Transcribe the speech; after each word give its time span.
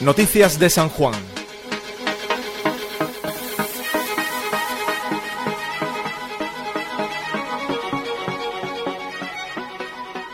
Noticias 0.00 0.58
de 0.58 0.68
San 0.68 0.88
Juan. 0.88 1.14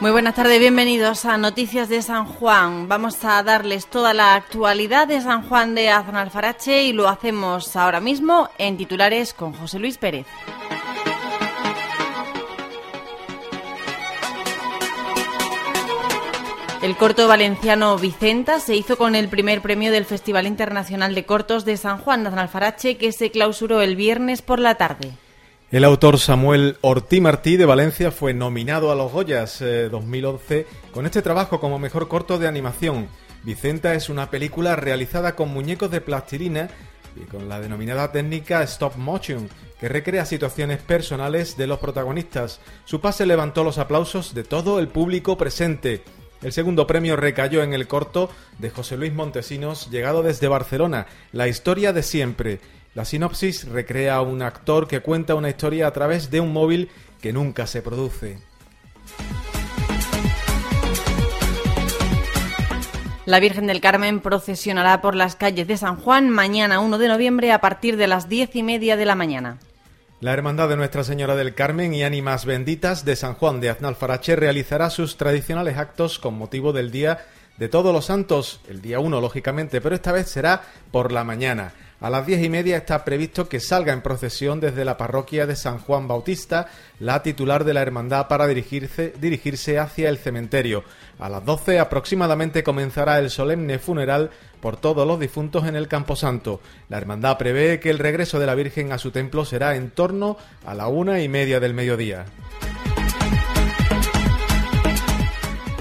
Muy 0.00 0.11
buenas 0.11 0.34
tardes, 0.34 0.58
bienvenidos 0.58 1.26
a 1.26 1.37
Noticias 1.37 1.90
de 1.90 2.01
San 2.01 2.24
Juan. 2.24 2.88
Vamos 2.88 3.22
a 3.24 3.42
darles 3.42 3.88
toda 3.88 4.15
la 4.15 4.37
actualidad 4.37 5.06
de 5.06 5.21
San 5.21 5.46
Juan 5.46 5.74
de 5.74 5.90
Aznalfarache 5.90 6.85
y 6.85 6.94
lo 6.94 7.08
hacemos 7.08 7.76
ahora 7.76 8.01
mismo 8.01 8.49
en 8.56 8.78
titulares 8.78 9.35
con 9.35 9.53
José 9.53 9.78
Luis 9.78 9.99
Pérez. 9.99 10.26
El 16.80 16.97
corto 16.97 17.27
valenciano 17.27 17.98
Vicenta 17.98 18.61
se 18.61 18.77
hizo 18.77 18.97
con 18.97 19.16
el 19.16 19.29
primer 19.29 19.61
premio 19.61 19.91
del 19.91 20.05
Festival 20.05 20.47
Internacional 20.47 21.12
de 21.12 21.27
Cortos 21.27 21.65
de 21.65 21.77
San 21.77 21.98
Juan 21.98 22.23
de 22.23 22.29
Aznalfarache 22.29 22.97
que 22.97 23.11
se 23.11 23.33
clausuró 23.33 23.80
el 23.83 23.97
viernes 23.97 24.43
por 24.43 24.61
la 24.61 24.77
tarde. 24.77 25.11
El 25.73 25.83
autor 25.83 26.19
Samuel 26.19 26.77
Ortí 26.80 27.21
Martí 27.21 27.57
de 27.57 27.66
Valencia 27.66 28.12
fue 28.12 28.33
nominado 28.33 28.93
a 28.93 28.95
los 28.95 29.11
Goyas 29.11 29.59
2011 29.59 30.66
con 30.93 31.05
este 31.05 31.21
trabajo 31.21 31.59
como 31.59 31.80
mejor 31.80 32.07
corto 32.07 32.38
de 32.38 32.47
animación. 32.47 33.09
Vicenta 33.43 33.95
es 33.95 34.09
una 34.09 34.30
película 34.30 34.77
realizada 34.77 35.35
con 35.35 35.49
muñecos 35.49 35.91
de 35.91 36.01
plastilina 36.01 36.69
y 37.16 37.24
con 37.24 37.49
la 37.49 37.59
denominada 37.59 38.13
técnica 38.13 38.63
stop 38.63 38.95
motion, 38.97 39.49
que 39.80 39.88
recrea 39.88 40.24
situaciones 40.24 40.80
personales 40.80 41.57
de 41.57 41.66
los 41.66 41.80
protagonistas. 41.80 42.60
Su 42.85 43.01
pase 43.01 43.27
levantó 43.27 43.65
los 43.65 43.79
aplausos 43.79 44.33
de 44.33 44.45
todo 44.45 44.79
el 44.79 44.87
público 44.87 45.37
presente. 45.37 46.05
El 46.41 46.52
segundo 46.52 46.87
premio 46.87 47.16
recayó 47.16 47.65
en 47.65 47.74
el 47.74 47.88
corto 47.88 48.30
de 48.59 48.70
José 48.70 48.96
Luis 48.96 49.13
Montesinos, 49.13 49.90
llegado 49.90 50.23
desde 50.23 50.46
Barcelona, 50.46 51.07
La 51.32 51.49
historia 51.49 51.93
de 51.93 52.04
siempre. 52.04 52.60
La 52.95 53.04
sinopsis 53.04 53.68
recrea 53.68 54.16
a 54.16 54.23
un 54.23 54.43
actor 54.43 54.87
que 54.87 55.01
cuenta 55.01 55.35
una 55.35 55.48
historia 55.48 55.88
a 55.88 55.93
través 55.93 56.30
de 56.30 56.40
un 56.40 56.52
móvil 56.52 56.90
que 57.21 57.32
nunca 57.32 57.66
se 57.66 57.82
produce. 57.82 58.38
La 63.26 63.41
Virgen 63.41 63.66
del 63.66 63.80
Carmen 63.80 64.20
procesionará 64.20 65.02
por 65.02 65.14
las 65.14 65.36
calles 65.36 65.66
de 65.66 65.76
San 65.76 65.96
Juan 65.96 66.30
mañana 66.30 66.80
1 66.80 66.98
de 66.98 67.08
noviembre 67.08 67.52
a 67.52 67.60
partir 67.60 67.96
de 67.96 68.06
las 68.06 68.28
diez 68.28 68.54
y 68.54 68.62
media 68.62 68.96
de 68.96 69.04
la 69.04 69.16
mañana. 69.16 69.58
La 70.20 70.33
Hermandad 70.33 70.69
de 70.69 70.77
Nuestra 70.77 71.05
Señora 71.05 71.36
del 71.36 71.55
Carmen 71.55 71.94
y 71.94 72.02
Ánimas 72.02 72.44
Benditas 72.44 73.05
de 73.05 73.14
San 73.14 73.34
Juan 73.34 73.61
de 73.61 73.70
Aznalfarache 73.70 74.34
realizará 74.34 74.91
sus 74.91 75.16
tradicionales 75.16 75.78
actos 75.78 76.19
con 76.19 76.36
motivo 76.36 76.72
del 76.72 76.91
Día 76.91 77.25
de 77.56 77.69
Todos 77.69 77.92
los 77.92 78.06
Santos, 78.06 78.60
el 78.69 78.83
día 78.83 78.98
1 78.98 79.20
lógicamente, 79.20 79.80
pero 79.80 79.94
esta 79.94 80.10
vez 80.10 80.28
será 80.28 80.62
por 80.91 81.12
la 81.12 81.22
mañana. 81.22 81.72
A 82.00 82.10
las 82.10 82.27
diez 82.27 82.41
y 82.44 82.48
media 82.48 82.77
está 82.77 83.04
previsto 83.04 83.48
que 83.48 83.58
salga 83.58 83.92
en 83.92 84.02
procesión 84.02 84.60
desde 84.60 84.84
la 84.84 84.96
parroquia 84.96 85.46
de 85.46 85.56
San 85.56 85.80
Juan 85.80 86.06
Bautista 86.06 86.68
la 87.00 87.24
titular 87.24 87.64
de 87.64 87.74
la 87.74 87.82
hermandad 87.82 88.28
para 88.28 88.46
dirigirse, 88.46 89.12
dirigirse 89.20 89.80
hacia 89.80 90.08
el 90.08 90.19
cementerio. 90.19 90.84
A 91.19 91.28
las 91.28 91.44
doce 91.44 91.80
aproximadamente 91.80 92.62
comenzará 92.62 93.19
el 93.19 93.30
solemne 93.30 93.80
funeral 93.80 94.30
por 94.60 94.76
todos 94.76 95.08
los 95.08 95.19
difuntos 95.19 95.66
en 95.66 95.74
el 95.74 95.88
Camposanto. 95.88 96.60
La 96.88 96.98
hermandad 96.98 97.36
prevé 97.36 97.80
que 97.80 97.91
el 97.91 97.98
regreso 97.98 98.38
de 98.38 98.46
la 98.46 98.54
Virgen 98.54 98.92
a 98.92 98.98
su 98.98 99.10
templo 99.10 99.44
será 99.44 99.74
en 99.74 99.91
torno 99.91 100.36
a 100.64 100.74
la 100.74 100.86
una 100.86 101.20
y 101.20 101.28
media 101.28 101.58
del 101.58 101.74
mediodía. 101.74 102.26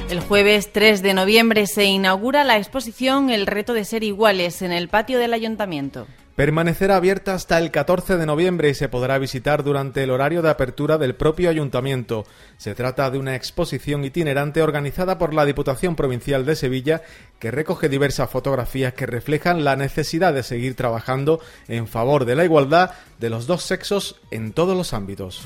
El 0.09 0.21
jueves 0.21 0.71
3 0.71 1.01
de 1.01 1.13
noviembre 1.13 1.67
se 1.67 1.83
inaugura 1.83 2.45
la 2.45 2.57
exposición 2.57 3.29
El 3.29 3.45
reto 3.45 3.73
de 3.73 3.83
ser 3.83 4.05
iguales 4.05 4.61
en 4.61 4.71
el 4.71 4.87
patio 4.87 5.19
del 5.19 5.33
ayuntamiento. 5.33 6.07
Permanecerá 6.37 6.95
abierta 6.95 7.33
hasta 7.33 7.57
el 7.57 7.71
14 7.71 8.15
de 8.15 8.25
noviembre 8.25 8.69
y 8.69 8.73
se 8.73 8.87
podrá 8.87 9.17
visitar 9.17 9.65
durante 9.65 10.03
el 10.03 10.11
horario 10.11 10.41
de 10.41 10.49
apertura 10.49 10.97
del 10.97 11.15
propio 11.15 11.49
ayuntamiento. 11.49 12.25
Se 12.55 12.73
trata 12.73 13.11
de 13.11 13.17
una 13.17 13.35
exposición 13.35 14.05
itinerante 14.05 14.61
organizada 14.61 15.17
por 15.17 15.33
la 15.33 15.43
Diputación 15.43 15.97
Provincial 15.97 16.45
de 16.45 16.55
Sevilla 16.55 17.01
que 17.39 17.51
recoge 17.51 17.89
diversas 17.89 18.29
fotografías 18.29 18.93
que 18.93 19.07
reflejan 19.07 19.65
la 19.65 19.75
necesidad 19.75 20.33
de 20.33 20.43
seguir 20.43 20.75
trabajando 20.75 21.41
en 21.67 21.85
favor 21.85 22.23
de 22.23 22.35
la 22.35 22.45
igualdad 22.45 22.91
de 23.19 23.29
los 23.29 23.45
dos 23.45 23.63
sexos 23.63 24.21
en 24.31 24.53
todos 24.53 24.77
los 24.77 24.93
ámbitos. 24.93 25.43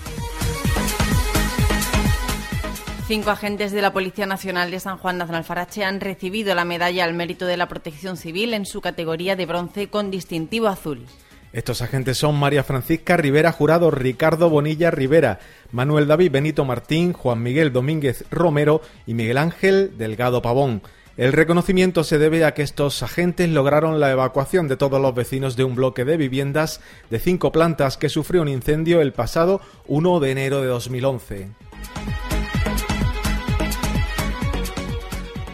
Cinco 3.11 3.31
agentes 3.31 3.73
de 3.73 3.81
la 3.81 3.91
Policía 3.91 4.25
Nacional 4.25 4.71
de 4.71 4.79
San 4.79 4.97
Juan 4.97 5.17
de 5.17 5.25
Aznalfarache 5.25 5.83
han 5.83 5.99
recibido 5.99 6.55
la 6.55 6.63
medalla 6.63 7.03
al 7.03 7.13
mérito 7.13 7.45
de 7.45 7.57
la 7.57 7.67
protección 7.67 8.15
civil 8.15 8.53
en 8.53 8.65
su 8.65 8.79
categoría 8.79 9.35
de 9.35 9.45
bronce 9.45 9.89
con 9.89 10.11
distintivo 10.11 10.69
azul. 10.69 11.05
Estos 11.51 11.81
agentes 11.81 12.17
son 12.17 12.39
María 12.39 12.63
Francisca 12.63 13.17
Rivera 13.17 13.51
Jurado, 13.51 13.91
Ricardo 13.91 14.49
Bonilla 14.49 14.91
Rivera, 14.91 15.39
Manuel 15.73 16.07
David 16.07 16.31
Benito 16.31 16.63
Martín, 16.63 17.11
Juan 17.11 17.43
Miguel 17.43 17.73
Domínguez 17.73 18.23
Romero 18.31 18.79
y 19.05 19.13
Miguel 19.13 19.39
Ángel 19.39 19.97
Delgado 19.97 20.41
Pavón. 20.41 20.81
El 21.17 21.33
reconocimiento 21.33 22.05
se 22.05 22.17
debe 22.17 22.45
a 22.45 22.53
que 22.53 22.61
estos 22.61 23.03
agentes 23.03 23.49
lograron 23.49 23.99
la 23.99 24.09
evacuación 24.09 24.69
de 24.69 24.77
todos 24.77 25.01
los 25.01 25.13
vecinos 25.13 25.57
de 25.57 25.65
un 25.65 25.75
bloque 25.75 26.05
de 26.05 26.15
viviendas 26.15 26.79
de 27.09 27.19
cinco 27.19 27.51
plantas 27.51 27.97
que 27.97 28.07
sufrió 28.07 28.41
un 28.41 28.47
incendio 28.47 29.01
el 29.01 29.11
pasado 29.11 29.59
1 29.87 30.21
de 30.21 30.31
enero 30.31 30.61
de 30.61 30.67
2011. 30.67 31.49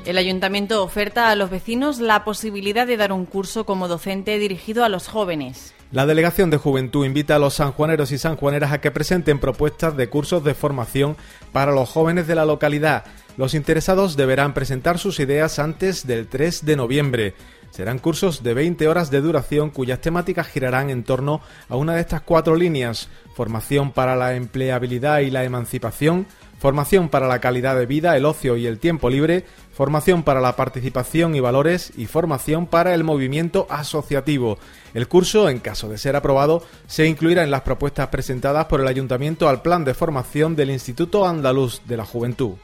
El 0.07 0.17
ayuntamiento 0.17 0.81
oferta 0.85 1.29
a 1.31 1.35
los 1.35 1.49
vecinos 1.49 1.99
la 1.99 2.23
posibilidad 2.23 2.87
de 2.87 2.95
dar 2.95 3.11
un 3.11 3.25
curso 3.25 3.65
como 3.65 3.89
docente 3.89 4.39
dirigido 4.39 4.85
a 4.85 4.89
los 4.89 5.09
jóvenes. 5.09 5.73
La 5.91 6.05
Delegación 6.05 6.49
de 6.49 6.55
Juventud 6.55 7.05
invita 7.05 7.35
a 7.35 7.39
los 7.39 7.55
sanjuaneros 7.55 8.13
y 8.13 8.17
sanjuaneras 8.17 8.71
a 8.71 8.79
que 8.79 8.89
presenten 8.89 9.37
propuestas 9.37 9.97
de 9.97 10.07
cursos 10.07 10.45
de 10.45 10.53
formación 10.53 11.17
para 11.51 11.73
los 11.73 11.89
jóvenes 11.89 12.25
de 12.25 12.35
la 12.35 12.45
localidad. 12.45 13.03
Los 13.35 13.53
interesados 13.53 14.15
deberán 14.15 14.53
presentar 14.53 14.97
sus 14.97 15.19
ideas 15.19 15.59
antes 15.59 16.07
del 16.07 16.27
3 16.27 16.65
de 16.65 16.75
noviembre. 16.77 17.33
Serán 17.71 17.99
cursos 17.99 18.43
de 18.43 18.53
20 18.53 18.87
horas 18.87 19.11
de 19.11 19.19
duración 19.19 19.71
cuyas 19.71 19.99
temáticas 19.99 20.47
girarán 20.47 20.89
en 20.89 21.03
torno 21.03 21.41
a 21.67 21.75
una 21.75 21.95
de 21.95 22.01
estas 22.01 22.21
cuatro 22.21 22.55
líneas, 22.55 23.09
formación 23.35 23.91
para 23.91 24.15
la 24.15 24.35
empleabilidad 24.35 25.19
y 25.19 25.31
la 25.31 25.43
emancipación, 25.43 26.27
formación 26.57 27.09
para 27.09 27.27
la 27.27 27.39
calidad 27.39 27.77
de 27.77 27.85
vida, 27.85 28.17
el 28.17 28.25
ocio 28.25 28.57
y 28.57 28.65
el 28.65 28.79
tiempo 28.79 29.09
libre, 29.09 29.45
formación 29.73 30.23
para 30.23 30.41
la 30.41 30.55
participación 30.55 31.35
y 31.35 31.39
valores 31.39 31.93
y 31.97 32.05
formación 32.05 32.67
para 32.67 32.93
el 32.93 33.03
movimiento 33.03 33.67
asociativo. 33.69 34.57
El 34.93 35.07
curso, 35.07 35.49
en 35.49 35.59
caso 35.59 35.89
de 35.89 35.97
ser 35.97 36.15
aprobado, 36.15 36.63
se 36.87 37.07
incluirá 37.07 37.43
en 37.43 37.51
las 37.51 37.61
propuestas 37.61 38.07
presentadas 38.07 38.65
por 38.65 38.81
el 38.81 38.87
Ayuntamiento 38.87 39.47
al 39.47 39.61
plan 39.61 39.85
de 39.85 39.93
formación 39.93 40.55
del 40.55 40.71
Instituto 40.71 41.27
Andaluz 41.27 41.81
de 41.85 41.97
la 41.97 42.05
Juventud. 42.05 42.55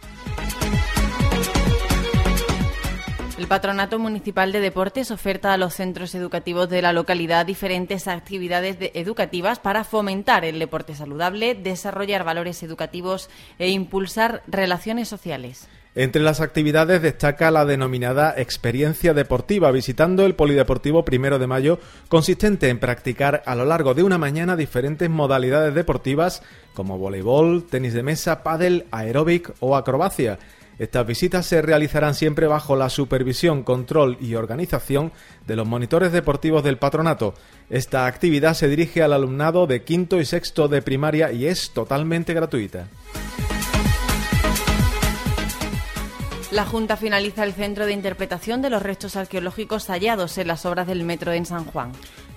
El 3.35 3.47
Patronato 3.47 3.97
Municipal 3.97 4.51
de 4.51 4.59
Deportes 4.59 5.09
oferta 5.09 5.53
a 5.53 5.57
los 5.57 5.73
centros 5.73 6.13
educativos 6.13 6.69
de 6.69 6.83
la 6.83 6.93
localidad 6.93 7.47
diferentes 7.47 8.07
actividades 8.07 8.77
educativas 8.93 9.57
para 9.57 9.83
fomentar 9.83 10.45
el 10.45 10.59
deporte 10.59 10.93
saludable, 10.93 11.55
desarrollar 11.55 12.23
valores 12.23 12.61
educativos 12.61 13.31
e 13.57 13.69
impulsar 13.69 14.43
relaciones 14.45 15.07
sociales. 15.07 15.67
Entre 15.95 16.21
las 16.21 16.41
actividades 16.41 17.01
destaca 17.01 17.49
la 17.49 17.65
denominada 17.65 18.35
experiencia 18.37 19.15
deportiva, 19.15 19.71
visitando 19.71 20.25
el 20.25 20.35
Polideportivo 20.35 21.03
Primero 21.03 21.39
de 21.39 21.47
Mayo, 21.47 21.79
consistente 22.09 22.69
en 22.69 22.79
practicar 22.79 23.41
a 23.47 23.55
lo 23.55 23.65
largo 23.65 23.95
de 23.95 24.03
una 24.03 24.19
mañana 24.19 24.55
diferentes 24.55 25.09
modalidades 25.09 25.73
deportivas 25.73 26.43
como 26.75 26.99
voleibol, 26.99 27.65
tenis 27.65 27.93
de 27.93 28.03
mesa, 28.03 28.43
pádel, 28.43 28.85
aeróbic 28.91 29.53
o 29.59 29.75
acrobacia. 29.75 30.37
Estas 30.79 31.05
visitas 31.05 31.45
se 31.45 31.61
realizarán 31.61 32.15
siempre 32.15 32.47
bajo 32.47 32.75
la 32.75 32.89
supervisión, 32.89 33.63
control 33.63 34.17
y 34.19 34.35
organización 34.35 35.11
de 35.45 35.55
los 35.55 35.67
monitores 35.67 36.11
deportivos 36.11 36.63
del 36.63 36.77
patronato. 36.77 37.33
Esta 37.69 38.05
actividad 38.05 38.53
se 38.53 38.67
dirige 38.67 39.03
al 39.03 39.13
alumnado 39.13 39.67
de 39.67 39.83
quinto 39.83 40.19
y 40.19 40.25
sexto 40.25 40.67
de 40.67 40.81
primaria 40.81 41.31
y 41.31 41.45
es 41.45 41.71
totalmente 41.71 42.33
gratuita. 42.33 42.87
La 46.53 46.65
Junta 46.65 46.97
finaliza 46.97 47.43
el 47.43 47.53
centro 47.53 47.87
de 47.87 47.93
interpretación 47.93 48.61
de 48.61 48.69
los 48.69 48.83
restos 48.83 49.15
arqueológicos 49.15 49.87
hallados 49.87 50.37
en 50.37 50.47
las 50.47 50.67
obras 50.67 50.85
del 50.85 51.03
metro 51.03 51.33
en 51.33 51.47
San 51.47 51.65
Juan. 51.65 51.91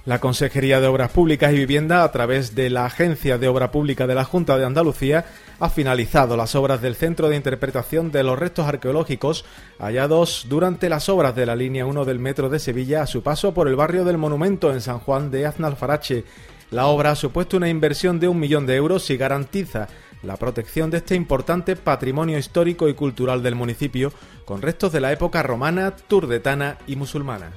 La 0.06 0.20
Consejería 0.20 0.80
de 0.80 0.86
Obras 0.86 1.10
Públicas 1.10 1.52
y 1.52 1.56
Vivienda, 1.56 2.04
a 2.04 2.12
través 2.12 2.54
de 2.54 2.70
la 2.70 2.84
Agencia 2.86 3.38
de 3.38 3.48
Obra 3.48 3.72
Pública 3.72 4.06
de 4.06 4.14
la 4.14 4.22
Junta 4.22 4.56
de 4.56 4.64
Andalucía, 4.64 5.24
ha 5.58 5.68
finalizado 5.68 6.36
las 6.36 6.54
obras 6.54 6.80
del 6.80 6.94
Centro 6.94 7.28
de 7.28 7.34
Interpretación 7.34 8.12
de 8.12 8.22
los 8.22 8.38
Restos 8.38 8.68
Arqueológicos 8.68 9.44
hallados 9.80 10.46
durante 10.48 10.88
las 10.88 11.08
obras 11.08 11.34
de 11.34 11.44
la 11.44 11.56
línea 11.56 11.86
1 11.86 12.04
del 12.04 12.20
Metro 12.20 12.48
de 12.48 12.60
Sevilla 12.60 13.02
a 13.02 13.08
su 13.08 13.24
paso 13.24 13.52
por 13.52 13.66
el 13.66 13.74
barrio 13.74 14.04
del 14.04 14.16
Monumento 14.16 14.72
en 14.72 14.80
San 14.80 15.00
Juan 15.00 15.32
de 15.32 15.44
Aznalfarache. 15.44 16.22
La 16.70 16.86
obra 16.86 17.10
ha 17.10 17.16
supuesto 17.16 17.56
una 17.56 17.68
inversión 17.68 18.20
de 18.20 18.28
un 18.28 18.38
millón 18.38 18.64
de 18.64 18.76
euros 18.76 19.10
y 19.10 19.16
garantiza 19.16 19.88
la 20.22 20.36
protección 20.36 20.88
de 20.88 20.98
este 20.98 21.16
importante 21.16 21.74
patrimonio 21.74 22.38
histórico 22.38 22.88
y 22.88 22.94
cultural 22.94 23.42
del 23.42 23.56
municipio, 23.56 24.12
con 24.44 24.62
restos 24.62 24.92
de 24.92 25.00
la 25.00 25.10
época 25.10 25.42
romana, 25.42 25.96
turdetana 25.96 26.78
y 26.86 26.94
musulmana. 26.94 27.50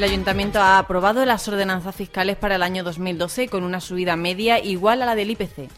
El 0.00 0.04
ayuntamiento 0.04 0.60
ha 0.60 0.78
aprobado 0.78 1.26
las 1.26 1.46
ordenanzas 1.46 1.94
fiscales 1.94 2.38
para 2.38 2.54
el 2.54 2.62
año 2.62 2.82
2012 2.82 3.48
con 3.48 3.64
una 3.64 3.82
subida 3.82 4.16
media 4.16 4.58
igual 4.58 5.02
a 5.02 5.04
la 5.04 5.14
del 5.14 5.32
IPC. 5.32 5.68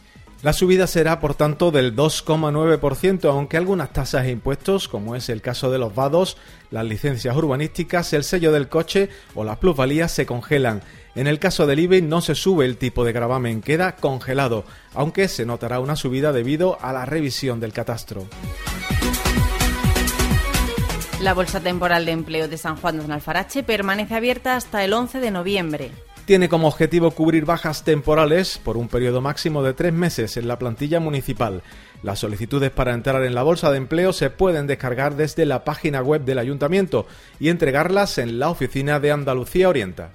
La 0.42 0.52
subida 0.52 0.86
será, 0.86 1.19
por 1.19 1.34
tanto, 1.34 1.72
del 1.72 1.96
2,9%, 1.96 3.28
aunque 3.28 3.56
algunas 3.56 3.92
tasas 3.92 4.26
e 4.26 4.30
impuestos, 4.30 4.86
como 4.86 5.16
es 5.16 5.28
el 5.28 5.42
caso 5.42 5.72
de 5.72 5.80
los 5.80 5.96
vados, 5.96 6.36
las 6.70 6.84
licencias 6.84 7.34
urbanísticas, 7.34 8.12
el 8.12 8.22
sello 8.22 8.52
del 8.52 8.69
coche 8.69 9.08
o 9.34 9.42
las 9.42 9.58
plusvalías, 9.58 10.12
se 10.12 10.24
congelan. 10.24 10.82
En 11.16 11.26
el 11.26 11.40
caso 11.40 11.66
del 11.66 11.80
IBE 11.80 12.00
no 12.02 12.20
se 12.20 12.36
sube 12.36 12.64
el 12.64 12.76
tipo 12.76 13.04
de 13.04 13.12
gravamen, 13.12 13.60
queda 13.60 13.96
congelado, 13.96 14.64
aunque 14.94 15.26
se 15.26 15.44
notará 15.44 15.80
una 15.80 15.96
subida 15.96 16.30
debido 16.30 16.78
a 16.80 16.92
la 16.92 17.06
revisión 17.06 17.58
del 17.58 17.72
catastro. 17.72 18.28
La 21.22 21.34
Bolsa 21.34 21.60
Temporal 21.60 22.04
de 22.04 22.10
Empleo 22.10 22.48
de 22.48 22.58
San 22.58 22.74
Juan 22.74 23.06
de 23.06 23.14
Alfarache 23.14 23.62
permanece 23.62 24.16
abierta 24.16 24.56
hasta 24.56 24.84
el 24.84 24.92
11 24.92 25.20
de 25.20 25.30
noviembre 25.30 25.90
tiene 26.24 26.48
como 26.48 26.69
objetivo 26.69 27.10
cubrir 27.10 27.44
bajas 27.44 27.82
temporales 27.82 28.58
por 28.62 28.76
un 28.76 28.86
periodo 28.86 29.20
máximo 29.20 29.62
de 29.64 29.74
tres 29.74 29.92
meses 29.92 30.36
en 30.36 30.46
la 30.46 30.56
plantilla 30.56 31.00
municipal. 31.00 31.62
Las 32.04 32.20
solicitudes 32.20 32.70
para 32.70 32.94
entrar 32.94 33.24
en 33.24 33.34
la 33.34 33.42
bolsa 33.42 33.72
de 33.72 33.78
empleo 33.78 34.12
se 34.12 34.30
pueden 34.30 34.69
descargar 34.69 35.16
desde 35.16 35.46
la 35.46 35.64
página 35.64 36.00
web 36.00 36.24
del 36.24 36.38
ayuntamiento 36.38 37.06
y 37.40 37.48
entregarlas 37.48 38.19
en 38.19 38.38
la 38.38 38.50
oficina 38.50 39.00
de 39.00 39.10
Andalucía 39.10 39.69
Orienta. 39.69 40.10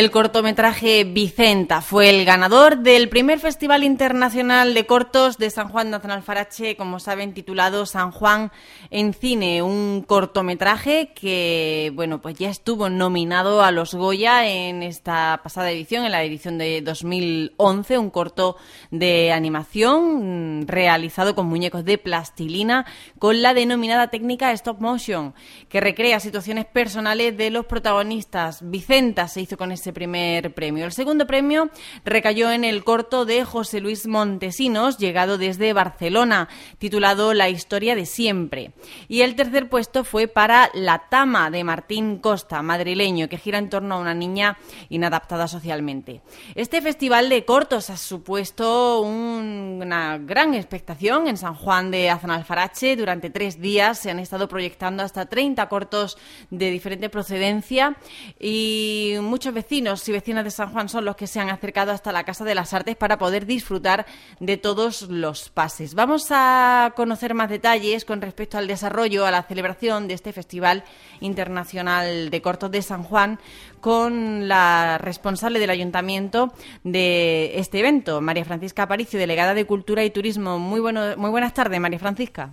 El 0.00 0.10
cortometraje 0.10 1.04
Vicenta 1.04 1.82
fue 1.82 2.08
el 2.08 2.24
ganador 2.24 2.78
del 2.78 3.10
primer 3.10 3.38
Festival 3.38 3.84
Internacional 3.84 4.72
de 4.72 4.86
Cortos 4.86 5.36
de 5.36 5.50
San 5.50 5.68
Juan 5.68 5.90
Nacional 5.90 6.22
Farache, 6.22 6.74
como 6.74 6.98
saben, 7.00 7.34
titulado 7.34 7.84
San 7.84 8.10
Juan 8.10 8.50
en 8.88 9.12
Cine, 9.12 9.60
un 9.60 10.02
cortometraje 10.06 11.12
que, 11.14 11.92
bueno, 11.94 12.22
pues 12.22 12.36
ya 12.36 12.48
estuvo 12.48 12.88
nominado 12.88 13.62
a 13.62 13.72
los 13.72 13.92
Goya 13.92 14.48
en 14.48 14.82
esta 14.82 15.38
pasada 15.42 15.70
edición, 15.70 16.06
en 16.06 16.12
la 16.12 16.24
edición 16.24 16.56
de 16.56 16.80
2011, 16.80 17.98
un 17.98 18.08
corto 18.08 18.56
de 18.90 19.32
animación 19.32 20.66
realizado 20.66 21.34
con 21.34 21.44
muñecos 21.44 21.84
de 21.84 21.98
plastilina 21.98 22.86
con 23.18 23.42
la 23.42 23.52
denominada 23.52 24.08
técnica 24.08 24.50
stop 24.52 24.80
motion, 24.80 25.34
que 25.68 25.82
recrea 25.82 26.20
situaciones 26.20 26.64
personales 26.64 27.36
de 27.36 27.50
los 27.50 27.66
protagonistas. 27.66 28.60
Vicenta 28.62 29.28
se 29.28 29.42
hizo 29.42 29.58
con 29.58 29.72
ese 29.72 29.89
primer 29.92 30.54
premio. 30.54 30.84
El 30.84 30.92
segundo 30.92 31.26
premio 31.26 31.70
recayó 32.04 32.50
en 32.50 32.64
el 32.64 32.84
corto 32.84 33.24
de 33.24 33.44
José 33.44 33.80
Luis 33.80 34.06
Montesinos, 34.06 34.98
llegado 34.98 35.38
desde 35.38 35.72
Barcelona, 35.72 36.48
titulado 36.78 37.34
La 37.34 37.48
historia 37.48 37.94
de 37.94 38.06
siempre. 38.06 38.72
Y 39.08 39.22
el 39.22 39.34
tercer 39.34 39.68
puesto 39.68 40.04
fue 40.04 40.28
para 40.28 40.70
La 40.74 41.08
Tama 41.08 41.50
de 41.50 41.64
Martín 41.64 42.18
Costa, 42.18 42.62
madrileño, 42.62 43.28
que 43.28 43.38
gira 43.38 43.58
en 43.58 43.70
torno 43.70 43.96
a 43.96 43.98
una 43.98 44.14
niña 44.14 44.58
inadaptada 44.88 45.48
socialmente. 45.48 46.20
Este 46.54 46.80
festival 46.82 47.28
de 47.28 47.44
cortos 47.44 47.90
ha 47.90 47.96
supuesto 47.96 49.00
una 49.00 50.18
gran 50.18 50.54
expectación 50.54 51.26
en 51.26 51.36
San 51.36 51.54
Juan 51.54 51.90
de 51.90 52.10
Azanalfarache. 52.10 52.96
Durante 52.96 53.30
tres 53.30 53.60
días 53.60 53.98
se 53.98 54.10
han 54.10 54.18
estado 54.18 54.48
proyectando 54.48 55.02
hasta 55.02 55.26
30 55.26 55.68
cortos 55.68 56.18
de 56.50 56.70
diferente 56.70 57.08
procedencia 57.08 57.96
y 58.38 59.14
muchos 59.20 59.54
vecinos 59.54 59.79
vecinos 59.80 60.08
y 60.10 60.12
vecinas 60.12 60.44
de 60.44 60.50
San 60.50 60.72
Juan 60.72 60.90
son 60.90 61.06
los 61.06 61.16
que 61.16 61.26
se 61.26 61.40
han 61.40 61.48
acercado 61.48 61.90
hasta 61.90 62.12
la 62.12 62.24
Casa 62.24 62.44
de 62.44 62.54
las 62.54 62.74
Artes 62.74 62.96
para 62.96 63.16
poder 63.16 63.46
disfrutar 63.46 64.04
de 64.38 64.58
todos 64.58 65.08
los 65.08 65.48
pases. 65.48 65.94
Vamos 65.94 66.26
a 66.30 66.92
conocer 66.96 67.32
más 67.32 67.48
detalles 67.48 68.04
con 68.04 68.20
respecto 68.20 68.58
al 68.58 68.66
desarrollo, 68.66 69.24
a 69.24 69.30
la 69.30 69.42
celebración 69.42 70.06
de 70.06 70.12
este 70.12 70.34
Festival 70.34 70.84
Internacional 71.20 72.28
de 72.28 72.42
Cortos 72.42 72.70
de 72.70 72.82
San 72.82 73.04
Juan 73.04 73.38
con 73.80 74.48
la 74.48 74.98
responsable 74.98 75.58
del 75.58 75.70
ayuntamiento 75.70 76.52
de 76.84 77.58
este 77.58 77.78
evento, 77.78 78.20
María 78.20 78.44
Francisca 78.44 78.82
Aparicio, 78.82 79.18
delegada 79.18 79.54
de 79.54 79.64
Cultura 79.64 80.04
y 80.04 80.10
Turismo. 80.10 80.58
Muy, 80.58 80.80
bueno, 80.80 81.16
muy 81.16 81.30
buenas 81.30 81.54
tardes, 81.54 81.80
María 81.80 81.98
Francisca. 81.98 82.50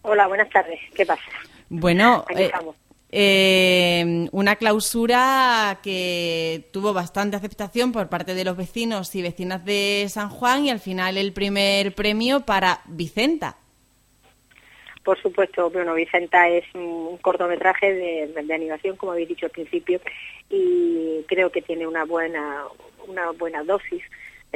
Hola, 0.00 0.26
buenas 0.28 0.48
tardes. 0.48 0.80
¿Qué 0.94 1.04
pasa? 1.04 1.20
Bueno, 1.68 2.24
eh, 2.34 2.50
eh, 3.16 4.28
una 4.32 4.56
clausura 4.56 5.78
que 5.84 6.64
tuvo 6.72 6.92
bastante 6.92 7.36
aceptación 7.36 7.92
por 7.92 8.08
parte 8.08 8.34
de 8.34 8.44
los 8.44 8.56
vecinos 8.56 9.14
y 9.14 9.22
vecinas 9.22 9.64
de 9.64 10.06
San 10.08 10.28
Juan 10.30 10.64
y 10.64 10.70
al 10.70 10.80
final 10.80 11.16
el 11.16 11.32
primer 11.32 11.94
premio 11.94 12.40
para 12.40 12.80
Vicenta. 12.86 13.56
Por 15.04 15.20
supuesto, 15.22 15.70
bueno, 15.70 15.94
Vicenta 15.94 16.48
es 16.48 16.64
un 16.74 17.18
cortometraje 17.18 17.92
de, 17.92 18.52
animación, 18.52 18.96
como 18.96 19.12
habéis 19.12 19.28
dicho 19.28 19.46
al 19.46 19.52
principio, 19.52 20.00
y 20.50 21.22
creo 21.28 21.52
que 21.52 21.62
tiene 21.62 21.86
una 21.86 22.04
buena, 22.04 22.64
una 23.06 23.30
buena 23.30 23.62
dosis, 23.62 24.02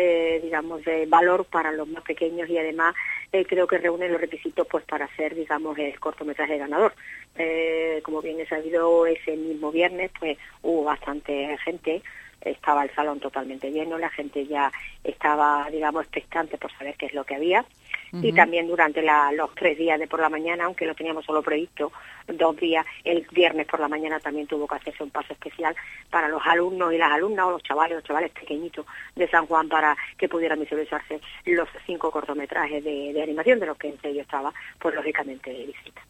eh, 0.01 0.39
digamos, 0.41 0.85
de 0.85 1.07
valor 1.07 1.45
para 1.45 1.73
los 1.73 1.89
más 1.89 2.05
pequeños 2.05 2.49
y 2.49 2.57
además 2.57 2.95
eh, 3.33 3.45
creo 3.45 3.67
que 3.67 3.79
reúne 3.79 4.09
los 4.09 4.21
requisitos 4.21 4.65
pues 4.71 4.85
para 4.85 5.09
ser, 5.17 5.35
digamos, 5.35 5.77
el 5.77 5.99
cortometraje 5.99 6.57
ganador. 6.57 6.95
Eh, 7.35 8.01
como 8.05 8.23
bien 8.23 8.39
he 8.39 8.47
sabido, 8.47 9.07
ese 9.07 9.37
mismo 9.37 9.73
viernes 9.73 10.13
pues 10.17 10.39
hubo 10.63 10.85
bastante 10.85 11.59
gente, 11.65 12.01
estaba 12.41 12.85
el 12.85 12.95
salón 12.95 13.19
totalmente 13.19 13.73
lleno, 13.73 13.99
la 13.99 14.11
gente 14.11 14.47
ya 14.47 14.71
estaba, 15.03 15.69
digamos, 15.73 16.05
expectante 16.05 16.59
por 16.59 16.71
saber 16.71 16.95
qué 16.97 17.07
es 17.07 17.15
lo 17.15 17.25
que 17.25 17.35
había 17.35 17.65
y 18.13 18.33
también 18.33 18.67
durante 18.67 19.03
los 19.03 19.55
tres 19.55 19.77
días 19.77 19.99
de 19.99 20.07
por 20.07 20.21
la 20.21 20.29
mañana, 20.29 20.65
aunque 20.65 20.87
lo 20.87 20.95
teníamos 20.95 21.25
solo 21.25 21.43
previsto 21.43 21.93
dos 22.27 22.57
días, 22.57 22.85
el 23.05 23.27
viernes 23.33 23.67
por 23.67 23.81
la 23.81 23.89
mañana 23.89 24.21
también 24.21 24.47
tuvo 24.47 24.67
que 24.67 24.77
hacerse 24.77 25.03
un 25.03 25.11
paso 25.11 25.33
especial 25.33 25.75
para 26.11 26.29
los 26.29 26.43
alumnos 26.45 26.93
y 26.93 26.99
las 26.99 27.13
alumnas 27.13 27.47
o 27.47 27.51
los 27.53 27.63
chavales, 27.63 27.97
los 27.97 28.05
chavales 28.05 28.31
pequeñitos 28.33 28.85
de 29.17 29.29
San 29.29 29.47
Juan 29.47 29.69
para 29.69 29.97
que 30.17 30.29
pudieran 30.29 30.61
visualizarse 30.61 31.21
los 31.47 31.69
cinco 31.87 32.11
cortometrajes 32.11 32.85
de, 32.85 33.23
animación 33.23 33.61
de 33.61 33.67
los 33.67 33.77
que 33.77 33.89
entre 33.89 34.11
ellos 34.11 34.23
estaba, 34.23 34.53
pues 34.79 34.95
lógicamente 34.95 35.51
de 35.51 35.67
visita. 35.67 36.03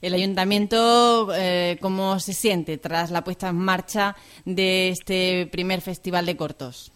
El 0.00 0.14
ayuntamiento, 0.14 1.28
eh, 1.34 1.78
¿cómo 1.80 2.18
se 2.20 2.32
siente 2.32 2.78
tras 2.78 3.10
la 3.10 3.24
puesta 3.24 3.48
en 3.48 3.56
marcha 3.56 4.16
de 4.44 4.88
este 4.88 5.48
primer 5.50 5.80
festival 5.80 6.26
de 6.26 6.36
cortos? 6.36 6.92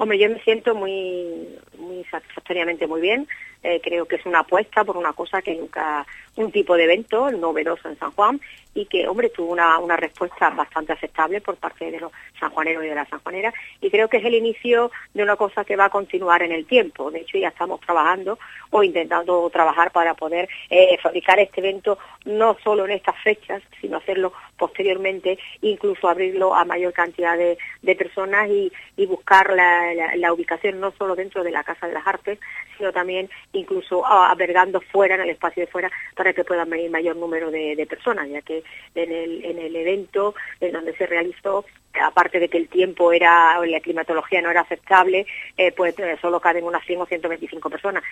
Hombre, 0.00 0.16
yo 0.16 0.30
me 0.30 0.40
siento 0.44 0.76
muy, 0.76 1.58
muy 1.76 2.04
satisfactoriamente 2.04 2.86
muy 2.86 3.00
bien. 3.00 3.26
Eh, 3.62 3.80
creo 3.82 4.06
que 4.06 4.16
es 4.16 4.26
una 4.26 4.40
apuesta 4.40 4.84
por 4.84 4.96
una 4.96 5.12
cosa 5.12 5.42
que 5.42 5.54
nunca, 5.54 6.06
un 6.36 6.52
tipo 6.52 6.76
de 6.76 6.84
evento 6.84 7.30
novedoso 7.30 7.88
en 7.88 7.98
San 7.98 8.12
Juan 8.12 8.40
y 8.72 8.86
que, 8.86 9.08
hombre, 9.08 9.30
tuvo 9.30 9.50
una, 9.50 9.78
una 9.78 9.96
respuesta 9.96 10.50
bastante 10.50 10.92
aceptable 10.92 11.40
por 11.40 11.56
parte 11.56 11.90
de 11.90 11.98
los 11.98 12.12
sanjuaneros 12.38 12.84
y 12.84 12.88
de 12.88 12.94
las 12.94 13.08
sanjuaneras 13.08 13.52
y 13.80 13.90
creo 13.90 14.08
que 14.08 14.18
es 14.18 14.24
el 14.24 14.34
inicio 14.34 14.92
de 15.12 15.22
una 15.24 15.34
cosa 15.34 15.64
que 15.64 15.74
va 15.74 15.86
a 15.86 15.90
continuar 15.90 16.42
en 16.42 16.52
el 16.52 16.66
tiempo. 16.66 17.10
De 17.10 17.20
hecho, 17.20 17.38
ya 17.38 17.48
estamos 17.48 17.80
trabajando 17.80 18.38
o 18.70 18.82
intentando 18.82 19.48
trabajar 19.50 19.90
para 19.90 20.14
poder 20.14 20.48
eh, 20.70 20.96
fabricar 21.02 21.40
este 21.40 21.60
evento 21.60 21.98
no 22.24 22.56
solo 22.62 22.84
en 22.84 22.92
estas 22.92 23.16
fechas, 23.22 23.62
sino 23.80 23.96
hacerlo 23.96 24.32
posteriormente, 24.56 25.38
incluso 25.62 26.08
abrirlo 26.08 26.54
a 26.54 26.64
mayor 26.64 26.92
cantidad 26.92 27.36
de, 27.36 27.56
personas 27.96 28.48
y, 28.48 28.70
buscar 29.06 29.54
la, 29.54 30.32
ubicación 30.32 30.78
no 30.78 30.92
solo 30.92 31.16
dentro 31.16 31.42
de 31.42 31.50
la 31.50 31.64
Casa 31.64 31.86
de 31.86 31.94
las 31.94 32.06
Artes, 32.06 32.38
sino 32.76 32.92
también 32.92 33.30
incluso 33.52 34.06
albergando 34.06 34.80
fuera, 34.80 35.14
en 35.14 35.22
el 35.22 35.30
espacio 35.30 35.64
de 35.64 35.70
fuera, 35.70 35.90
para 36.14 36.32
que 36.32 36.44
puedan 36.44 36.68
venir 36.68 36.90
mayor 36.90 37.16
número 37.16 37.50
de, 37.50 37.86
personas, 37.88 38.28
ya 38.28 38.42
que 38.42 38.62
en 38.94 39.12
el, 39.12 39.44
en 39.44 39.58
el 39.58 39.74
evento 39.74 40.34
en 40.60 40.72
donde 40.72 40.96
se 40.96 41.06
realizó 41.06 41.64
aparte 42.00 42.40
de 42.40 42.48
que 42.48 42.58
el 42.58 42.68
tiempo 42.68 43.12
era, 43.12 43.58
la 43.64 43.80
climatología 43.80 44.42
no 44.42 44.50
era 44.50 44.62
aceptable, 44.62 45.26
eh, 45.56 45.72
pues 45.72 45.94
solo 46.20 46.40
caben 46.40 46.64
unas 46.64 46.84
100 46.84 47.00
o 47.00 47.06
125 47.06 47.70
personas. 47.70 48.02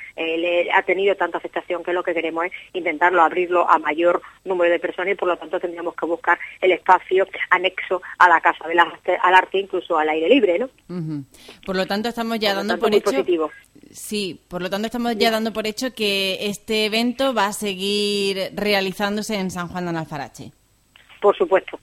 ha 0.75 0.83
tenido 0.83 1.15
tanta 1.17 1.39
aceptación 1.39 1.83
que 1.83 1.93
lo 1.93 2.03
que 2.03 2.15
queremos 2.15 2.47
es 2.47 2.53
intentarlo, 2.73 3.23
abrirlo 3.23 3.69
a 3.69 3.79
mayor 3.79 4.23
número 4.45 4.71
de 4.71 4.79
personas 4.79 5.13
y 5.13 5.17
por 5.17 5.29
lo 5.29 5.37
tanto 5.37 5.61
tendríamos 5.61 5.95
que 5.95 6.07
buscar 6.07 6.39
el 6.61 6.73
espacio 6.73 7.27
anexo 7.51 8.03
a 8.19 8.29
la 8.29 8.41
Casa 8.41 8.67
del 8.69 8.79
Arte, 8.79 9.17
al 9.23 9.35
arte 9.35 9.59
incluso 9.59 9.99
al 9.99 10.09
aire 10.09 10.29
libre, 10.29 10.59
¿no? 10.59 10.71
Por 11.65 11.77
lo 11.77 11.87
tanto 11.87 12.09
estamos 12.09 12.39
ya 12.39 12.55
dando 12.55 12.79
por 12.79 12.95
hecho... 12.95 13.25
Sí, 13.93 14.41
por 14.49 14.63
lo 14.63 14.69
tanto 14.69 14.87
estamos 14.87 15.17
ya 15.17 15.31
dando 15.31 15.53
por 15.53 15.67
hecho 15.67 15.95
que 15.95 16.39
este 16.49 16.87
evento 16.87 17.33
va 17.33 17.47
a 17.47 17.53
seguir 17.53 18.51
realizándose 18.55 19.37
en 19.37 19.51
San 19.51 19.69
Juan 19.69 19.91
de 19.91 19.99
Alfarache. 19.99 20.53
Por 21.21 21.37
supuesto. 21.37 21.79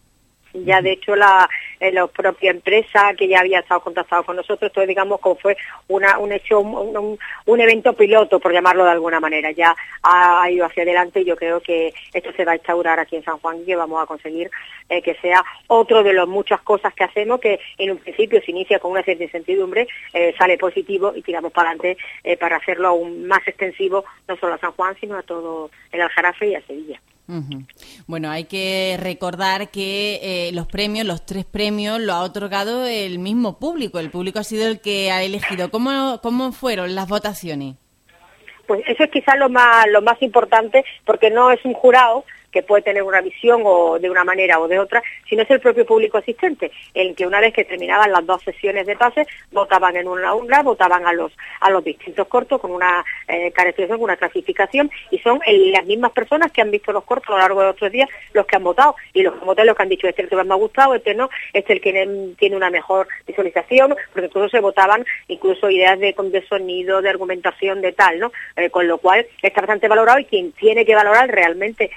Ya 0.54 0.82
de 0.82 0.92
hecho 0.92 1.16
la, 1.16 1.50
eh, 1.80 1.92
la 1.92 2.06
propia 2.06 2.52
empresa 2.52 3.14
que 3.18 3.28
ya 3.28 3.40
había 3.40 3.60
estado 3.60 3.82
contactado 3.82 4.24
con 4.24 4.36
nosotros, 4.36 4.70
entonces 4.70 4.88
digamos 4.88 5.20
como 5.20 5.36
fue 5.36 5.58
una, 5.88 6.20
un 6.20 6.32
hecho, 6.32 6.60
un, 6.60 7.60
evento 7.60 7.94
piloto, 7.94 8.40
por 8.40 8.54
llamarlo 8.54 8.86
de 8.86 8.92
alguna 8.92 9.20
manera. 9.20 9.52
Ya 9.52 9.76
ha, 10.04 10.50
ido 10.52 10.66
hacia 10.66 10.84
adelante 10.84 11.22
y 11.22 11.26
yo 11.26 11.36
creo 11.36 11.60
que 11.60 11.94
esto 12.14 12.32
se 12.34 12.46
va 12.46 12.52
a 12.52 12.56
instaurar 12.56 13.00
aquí 13.00 13.16
en 13.16 13.24
San 13.24 13.40
Juan 13.40 13.62
y 13.62 13.66
que 13.66 13.76
vamos 13.76 14.02
a 14.02 14.06
conseguir 14.06 14.52
eh, 14.90 15.02
que 15.02 15.16
sea 15.16 15.44
otro 15.68 16.04
de 16.04 16.14
las 16.14 16.28
muchas 16.28 16.62
cosas 16.62 16.94
que 16.94 17.04
hacemos 17.04 17.40
que 17.40 17.60
en 17.78 17.92
un 17.92 17.98
principio 17.98 18.42
se 18.42 18.52
inicia 18.52 18.80
con 18.80 18.92
una 18.92 19.04
cierta 19.04 19.24
incertidumbre, 19.24 19.88
eh, 20.14 20.36
sale 20.38 20.58
positivo 20.58 21.14
y 21.16 21.22
tiramos 21.22 21.52
para 21.52 21.72
adelante 21.72 21.98
para 22.40 22.58
hacerlo 22.58 22.90
aún 22.90 23.28
más 23.28 23.48
extensivo, 23.48 24.06
no 24.28 24.36
solo 24.38 24.54
a 24.54 24.60
San 24.60 24.72
Juan, 24.74 24.96
sino 25.00 25.18
a 25.18 25.24
todo 25.24 25.72
el 25.92 26.02
Aljarafe 26.02 26.48
y 26.48 26.56
a 26.56 26.62
Sevilla. 26.62 27.00
Bueno, 28.06 28.30
hay 28.30 28.46
que 28.46 28.98
recordar 29.00 29.70
que 29.70 30.20
eh, 30.22 30.52
los 30.54 30.68
premios, 30.68 31.06
los 31.06 31.26
tres 31.26 31.46
premios, 31.46 32.00
lo 32.00 32.14
ha 32.14 32.22
otorgado 32.22 32.86
el 32.86 33.20
mismo 33.20 33.60
público. 33.60 34.00
El 34.00 34.12
público 34.12 34.40
ha 34.40 34.44
sido 34.44 34.68
el 34.68 34.82
que 34.82 35.12
ha 35.12 35.24
elegido. 35.24 35.72
¿Cómo, 35.72 36.20
cómo 36.22 36.52
fueron 36.52 36.96
las 36.96 37.08
votaciones? 37.08 37.76
Pues 38.68 38.82
eso 38.88 39.04
es 39.04 39.12
quizás 39.12 39.38
lo 39.38 39.50
más, 39.50 39.86
lo 39.90 40.02
más 40.02 40.22
importante, 40.22 40.84
porque 41.06 41.30
no 41.30 41.52
es 41.52 41.64
un 41.66 41.74
jurado, 41.74 42.26
que 42.54 42.64
puede 42.64 42.84
tener 42.84 43.04
una 43.04 43.22
visión 43.22 43.62
o 43.66 44.00
de 44.00 44.10
una 44.10 44.24
manera 44.24 44.60
o 44.60 44.68
de 44.68 44.80
otra, 44.80 45.02
sino 45.28 45.42
es 45.42 45.52
el 45.52 45.60
propio 45.60 45.86
público 45.86 46.20
asistente, 46.20 46.72
el 46.94 47.16
que 47.16 47.28
una 47.28 47.42
vez 47.42 47.54
que 47.54 47.66
terminaban 47.66 48.12
las 48.12 48.26
dos 48.26 48.42
sesiones 48.44 48.86
de 48.86 48.96
pase, 48.96 49.26
votaban 49.52 49.98
en 49.98 50.08
una 50.08 50.34
urna, 50.34 50.62
votaban 50.62 51.06
a 51.06 51.14
los, 51.14 51.32
a 51.60 51.70
los 51.72 51.84
distintos 51.84 52.28
cortos 52.28 52.62
con 52.62 52.72
una 52.72 53.04
eh, 53.28 53.52
caracterización, 53.52 54.02
una 54.02 54.16
clasificación, 54.16 54.92
y 55.12 55.18
son 55.20 55.40
las 55.46 55.86
mismas 55.86 56.12
personas 56.12 56.52
que 56.52 56.62
han 56.62 56.72
visto 56.72 56.94
los 56.94 57.04
cortos 57.04 57.30
a 57.30 57.34
lo 57.34 57.40
largo 57.40 57.60
de 57.62 57.68
los 57.68 57.76
tres 57.76 57.92
días 57.92 58.10
los 58.34 58.46
que 58.46 58.56
han 58.56 58.64
votado, 58.64 58.96
y 59.14 59.24
los 59.24 59.34
que 59.34 59.46
votado 59.46 59.66
los 59.66 59.76
que 59.76 59.84
han 59.84 59.90
dicho, 59.90 60.08
este 60.08 60.22
es 60.22 60.26
el 60.26 60.30
que 60.30 60.36
más 60.36 60.46
me 60.46 60.54
ha 60.54 60.58
gustado, 60.58 60.96
este 60.96 61.16
no, 61.16 61.30
este 61.52 61.74
es 61.74 61.78
el 61.78 61.82
que 61.82 62.36
tiene 62.38 62.56
una 62.56 62.70
mejor 62.70 63.08
visualización, 63.26 63.96
porque 64.14 64.30
todos 64.30 64.52
se 64.52 64.60
votaban 64.60 65.06
incluso 65.28 65.70
ideas 65.70 66.00
de, 66.00 66.14
de 66.18 66.48
sonido, 66.48 67.02
de 67.02 67.10
argumentación, 67.10 67.82
de 67.82 67.94
tal, 67.94 68.20
¿no? 68.20 68.32
Eh, 68.56 68.70
con 68.70 68.88
lo 68.88 68.98
cual 68.98 69.26
está 69.42 69.62
bastante 69.62 69.88
valorado 69.88 70.20
y 70.20 70.26
quien 70.26 70.52
tiene 70.54 70.86
que 70.86 70.96
valorar 70.96 71.30
realmente 71.30 71.90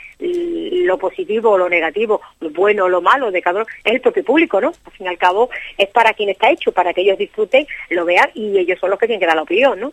lo 0.47 0.99
positivo 0.99 1.51
o 1.51 1.59
lo 1.59 1.69
negativo, 1.69 2.21
lo 2.41 2.51
bueno 2.51 2.85
o 2.85 2.89
lo 2.89 3.03
malo 3.03 3.31
de 3.31 3.43
cada 3.43 3.61
uno, 3.61 3.69
es 3.85 3.95
el 3.95 4.01
propio 4.01 4.25
público, 4.25 4.61
¿no? 4.61 4.73
Al 4.85 4.93
fin 4.93 5.07
y 5.07 5.09
al 5.09 5.19
cabo 5.19 5.51
es 5.77 5.89
para 5.89 6.13
quien 6.15 6.31
está 6.31 6.51
hecho, 6.51 6.73
para 6.73 6.93
que 6.93 7.03
ellos 7.03 7.19
disfruten, 7.19 7.67
lo 7.91 8.05
vean 8.05 8.31
y 8.35 8.59
ellos 8.59 8.79
son 8.81 8.91
los 8.91 8.99
que 8.99 9.07
tienen 9.07 9.21
que 9.21 9.27
dar 9.27 9.37
la 9.37 9.43
opinión, 9.43 9.81
¿no? 9.81 9.93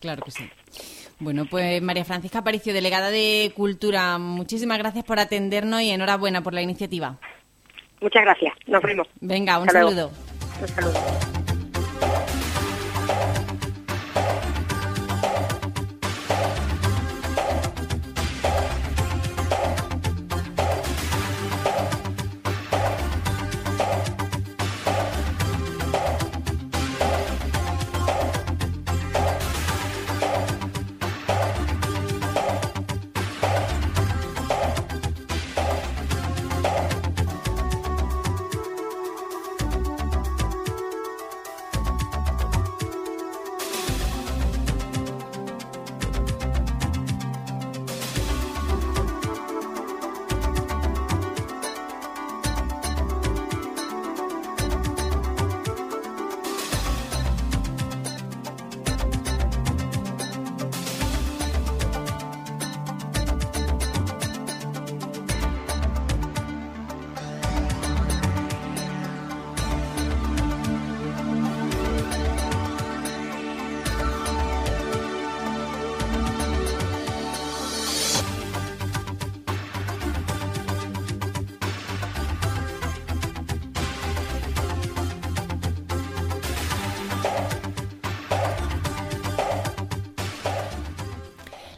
Claro 0.00 0.22
que 0.22 0.30
sí. 0.30 0.48
Bueno, 1.18 1.46
pues 1.50 1.80
María 1.80 2.04
Francisca 2.04 2.40
Aparicio, 2.40 2.74
delegada 2.74 3.10
de 3.10 3.50
Cultura, 3.54 4.18
muchísimas 4.18 4.78
gracias 4.78 5.04
por 5.04 5.18
atendernos 5.18 5.80
y 5.80 5.90
enhorabuena 5.90 6.42
por 6.42 6.52
la 6.52 6.62
iniciativa. 6.62 7.18
Muchas 8.00 8.22
gracias, 8.22 8.52
nos 8.66 8.82
vemos. 8.82 9.08
Venga, 9.20 9.58
un 9.58 9.70
saludo. 9.70 10.10
Un 10.60 10.68
saludo. 10.68 11.35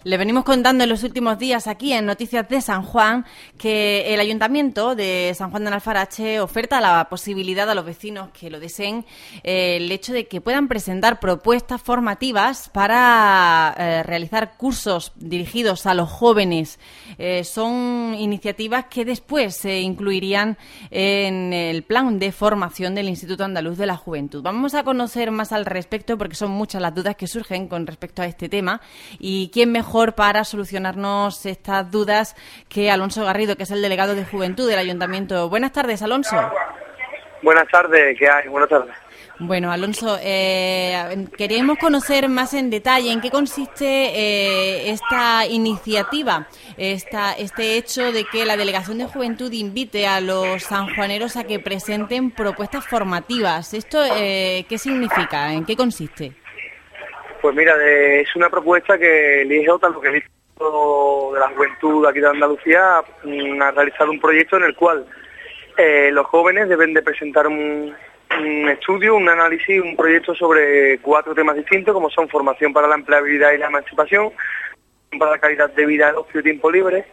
Le 0.08 0.16
venimos 0.16 0.44
contando 0.44 0.84
en 0.84 0.88
los 0.88 1.02
últimos 1.02 1.38
días 1.38 1.66
aquí 1.66 1.92
en 1.92 2.06
Noticias 2.06 2.48
de 2.48 2.62
San 2.62 2.82
Juan 2.82 3.26
que 3.58 4.14
el 4.14 4.20
Ayuntamiento 4.20 4.94
de 4.94 5.34
San 5.36 5.50
Juan 5.50 5.64
de 5.64 5.70
Alfarache 5.70 6.40
oferta 6.40 6.80
la 6.80 7.08
posibilidad 7.08 7.68
a 7.68 7.74
los 7.74 7.84
vecinos 7.84 8.30
que 8.30 8.50
lo 8.50 8.60
deseen 8.60 9.04
eh, 9.42 9.76
el 9.76 9.90
hecho 9.92 10.12
de 10.12 10.26
que 10.26 10.40
puedan 10.40 10.68
presentar 10.68 11.20
propuestas 11.20 11.82
formativas 11.82 12.68
para 12.68 13.74
eh, 13.76 14.02
realizar 14.04 14.56
cursos 14.56 15.12
dirigidos 15.16 15.86
a 15.86 15.94
los 15.94 16.08
jóvenes. 16.08 16.78
Eh, 17.18 17.44
son 17.44 18.14
iniciativas 18.18 18.86
que 18.86 19.04
después 19.04 19.56
se 19.56 19.80
incluirían 19.80 20.56
en 20.90 21.52
el 21.52 21.82
plan 21.82 22.18
de 22.18 22.32
formación 22.32 22.94
del 22.94 23.08
Instituto 23.08 23.44
Andaluz 23.44 23.76
de 23.76 23.86
la 23.86 23.96
Juventud. 23.96 24.42
Vamos 24.42 24.74
a 24.74 24.84
conocer 24.84 25.30
más 25.30 25.52
al 25.52 25.66
respecto 25.66 26.16
porque 26.16 26.36
son 26.36 26.52
muchas 26.52 26.80
las 26.80 26.94
dudas 26.94 27.16
que 27.16 27.26
surgen 27.26 27.68
con 27.68 27.86
respecto 27.86 28.22
a 28.22 28.26
este 28.26 28.48
tema 28.48 28.80
y 29.18 29.50
quién 29.52 29.72
mejor 29.72 30.14
para 30.14 30.44
solucionarnos 30.44 31.44
estas 31.46 31.90
dudas 31.90 32.36
que 32.68 32.90
Alonso 32.90 33.24
Garrido, 33.24 33.47
que 33.56 33.64
es 33.64 33.70
el 33.70 33.82
delegado 33.82 34.14
de 34.14 34.24
Juventud 34.24 34.68
del 34.68 34.78
Ayuntamiento. 34.78 35.48
Buenas 35.48 35.72
tardes, 35.72 36.02
Alonso. 36.02 36.36
Buenas 37.42 37.68
tardes, 37.68 38.18
¿qué 38.18 38.28
hay? 38.28 38.48
Buenas 38.48 38.68
tardes. 38.68 38.94
Bueno, 39.40 39.70
Alonso, 39.70 40.18
eh, 40.20 41.26
queríamos 41.36 41.78
conocer 41.78 42.28
más 42.28 42.54
en 42.54 42.70
detalle 42.70 43.12
en 43.12 43.20
qué 43.20 43.30
consiste 43.30 43.86
eh, 43.86 44.90
esta 44.90 45.46
iniciativa, 45.46 46.48
esta, 46.76 47.34
este 47.34 47.76
hecho 47.76 48.10
de 48.10 48.24
que 48.24 48.44
la 48.44 48.56
Delegación 48.56 48.98
de 48.98 49.04
Juventud 49.04 49.52
invite 49.52 50.08
a 50.08 50.20
los 50.20 50.64
sanjuaneros 50.64 51.36
a 51.36 51.44
que 51.44 51.60
presenten 51.60 52.32
propuestas 52.32 52.84
formativas. 52.88 53.74
¿Esto 53.74 54.04
eh, 54.04 54.66
qué 54.68 54.76
significa? 54.76 55.52
¿En 55.52 55.64
qué 55.64 55.76
consiste? 55.76 56.32
Pues 57.40 57.54
mira, 57.54 57.74
es 57.86 58.34
una 58.34 58.50
propuesta 58.50 58.98
que 58.98 59.42
elige 59.42 59.70
OTAN, 59.70 59.92
lo 59.92 60.00
que 60.00 60.08
el 60.08 60.14
Instituto 60.16 60.37
de 60.58 61.38
la 61.38 61.48
Juventud 61.48 62.06
aquí 62.06 62.20
de 62.20 62.28
Andalucía, 62.28 63.02
mm, 63.24 63.62
a 63.62 63.70
realizar 63.70 64.08
un 64.08 64.20
proyecto 64.20 64.56
en 64.56 64.64
el 64.64 64.74
cual 64.74 65.06
eh, 65.76 66.10
los 66.12 66.26
jóvenes 66.26 66.68
deben 66.68 66.92
de 66.92 67.02
presentar 67.02 67.46
un, 67.46 67.94
estudio, 68.68 69.16
un 69.16 69.28
análisis, 69.28 69.80
un 69.80 69.96
proyecto 69.96 70.34
sobre 70.34 70.98
cuatro 70.98 71.34
temas 71.34 71.56
distintos, 71.56 71.94
como 71.94 72.10
son 72.10 72.28
formación 72.28 72.72
para 72.72 72.88
la 72.88 72.96
empleabilidad 72.96 73.52
y 73.52 73.58
la 73.58 73.68
emancipación, 73.68 74.32
para 75.18 75.32
la 75.32 75.38
calidad 75.38 75.70
de 75.70 75.86
vida, 75.86 76.10
el 76.10 76.16
ocio 76.16 76.40
y 76.40 76.42
tiempo 76.42 76.70
libre, 76.70 77.06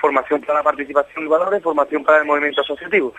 formación 0.00 0.40
para 0.40 0.60
la 0.60 0.62
participación 0.62 1.26
y 1.26 1.28
valores, 1.28 1.62
formación 1.62 2.04
para 2.04 2.18
el 2.18 2.24
movimiento 2.24 2.62
asociativo. 2.62 3.14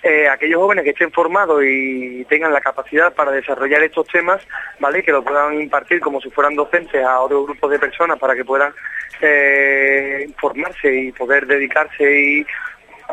Eh, 0.00 0.28
aquellos 0.28 0.60
jóvenes 0.60 0.84
que 0.84 0.90
estén 0.90 1.10
formados 1.10 1.60
y 1.64 2.24
tengan 2.26 2.52
la 2.52 2.60
capacidad 2.60 3.12
para 3.12 3.32
desarrollar 3.32 3.82
estos 3.82 4.06
temas, 4.06 4.40
¿vale? 4.78 5.02
Que 5.02 5.10
lo 5.10 5.24
puedan 5.24 5.60
impartir 5.60 5.98
como 5.98 6.20
si 6.20 6.30
fueran 6.30 6.54
docentes 6.54 7.04
a 7.04 7.20
otros 7.20 7.46
grupos 7.46 7.70
de 7.70 7.78
personas 7.80 8.16
para 8.18 8.36
que 8.36 8.44
puedan 8.44 8.72
eh, 9.20 10.28
formarse 10.38 10.94
y 10.94 11.12
poder 11.12 11.46
dedicarse 11.46 12.20
y 12.20 12.46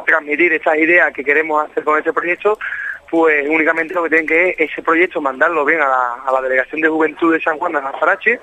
transmitir 0.06 0.54
esas 0.54 0.76
ideas 0.78 1.12
que 1.12 1.24
queremos 1.24 1.68
hacer 1.68 1.84
con 1.84 1.98
este 1.98 2.14
proyecto, 2.14 2.60
pues 3.10 3.48
únicamente 3.50 3.96
lo 3.96 4.04
que 4.04 4.10
tienen 4.10 4.28
que 4.28 4.50
es 4.50 4.72
ese 4.72 4.84
proyecto 4.84 5.20
mandarlo 5.22 5.66
bien 5.66 5.82
a 5.82 6.32
la, 6.32 6.42
Delegación 6.42 6.82
de 6.82 6.90
Juventud 6.90 7.34
de 7.34 7.42
San 7.42 7.58
Juan 7.58 7.74
de 7.74 7.82
Nazarache, 7.82 8.40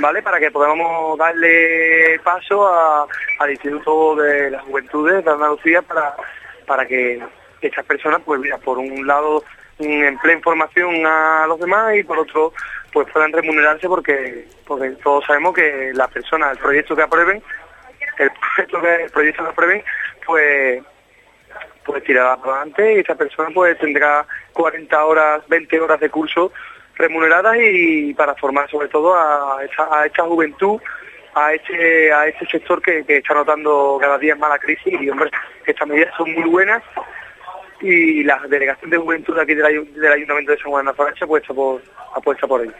¿vale? 0.00 0.20
Para 0.20 0.40
que 0.40 0.50
podamos 0.50 1.16
darle 1.16 2.18
paso 2.24 2.68
al 3.38 3.50
Instituto 3.50 4.16
de 4.16 4.50
las 4.50 4.62
Juventudes 4.62 5.24
de 5.24 5.30
Andalucía 5.30 5.82
para, 5.82 6.16
para 6.66 6.86
que 6.86 7.22
estas 7.68 7.84
personas, 7.84 8.20
pues 8.24 8.40
mira, 8.40 8.58
por 8.58 8.78
un 8.78 9.06
lado 9.06 9.44
empleen 9.78 10.42
formación 10.42 11.04
a 11.04 11.46
los 11.48 11.58
demás 11.58 11.96
y 11.96 12.04
por 12.04 12.18
otro 12.18 12.52
pues 12.92 13.10
puedan 13.12 13.32
remunerarse 13.32 13.88
porque 13.88 14.46
porque 14.64 14.90
todos 15.02 15.24
sabemos 15.24 15.54
que 15.54 15.90
las 15.94 16.10
personas, 16.10 16.52
el 16.52 16.58
proyecto 16.58 16.94
que 16.94 17.02
aprueben, 17.02 17.42
el 18.18 18.30
proyecto 18.56 18.80
que, 18.80 18.94
el 19.04 19.10
proyecto 19.10 19.42
que 19.42 19.50
aprueben, 19.50 19.84
pues 20.24 20.82
pues 21.84 22.02
tirará 22.04 22.36
para 22.36 22.56
adelante 22.56 22.94
y 22.94 22.98
esa 23.00 23.14
persona 23.14 23.50
pues 23.52 23.78
tendrá 23.78 24.26
40 24.52 25.04
horas, 25.04 25.42
20 25.48 25.80
horas 25.80 26.00
de 26.00 26.08
curso 26.08 26.52
remuneradas 26.96 27.56
y 27.60 28.14
para 28.14 28.34
formar 28.36 28.70
sobre 28.70 28.88
todo 28.88 29.14
a 29.14 29.58
esta, 29.64 30.24
juventud, 30.24 30.80
a 31.34 31.52
este, 31.52 32.12
a 32.12 32.26
este 32.26 32.46
sector 32.46 32.80
que, 32.80 33.04
está 33.06 33.34
notando 33.34 33.98
cada 34.00 34.16
día 34.18 34.36
más 34.36 34.50
la 34.50 34.58
crisis. 34.58 34.94
Y 35.00 35.10
hombre, 35.10 35.30
estas 35.66 35.88
medidas 35.88 36.14
son 36.16 36.32
muy 36.32 36.48
buenas 36.48 36.82
y 37.80 38.22
la 38.24 38.40
delegación 38.48 38.90
de 38.90 38.96
juventud 38.96 39.38
aquí 39.38 39.54
del, 39.54 39.92
del 39.94 40.12
Ayuntamiento 40.12 40.52
de 40.52 40.58
San 40.58 40.70
Juan 40.70 40.86
de 40.86 40.92
Faracha 40.94 41.24
apuesta 41.24 41.52
por, 41.52 41.82
apuesta 42.14 42.46
por 42.46 42.62
ello. 42.62 42.72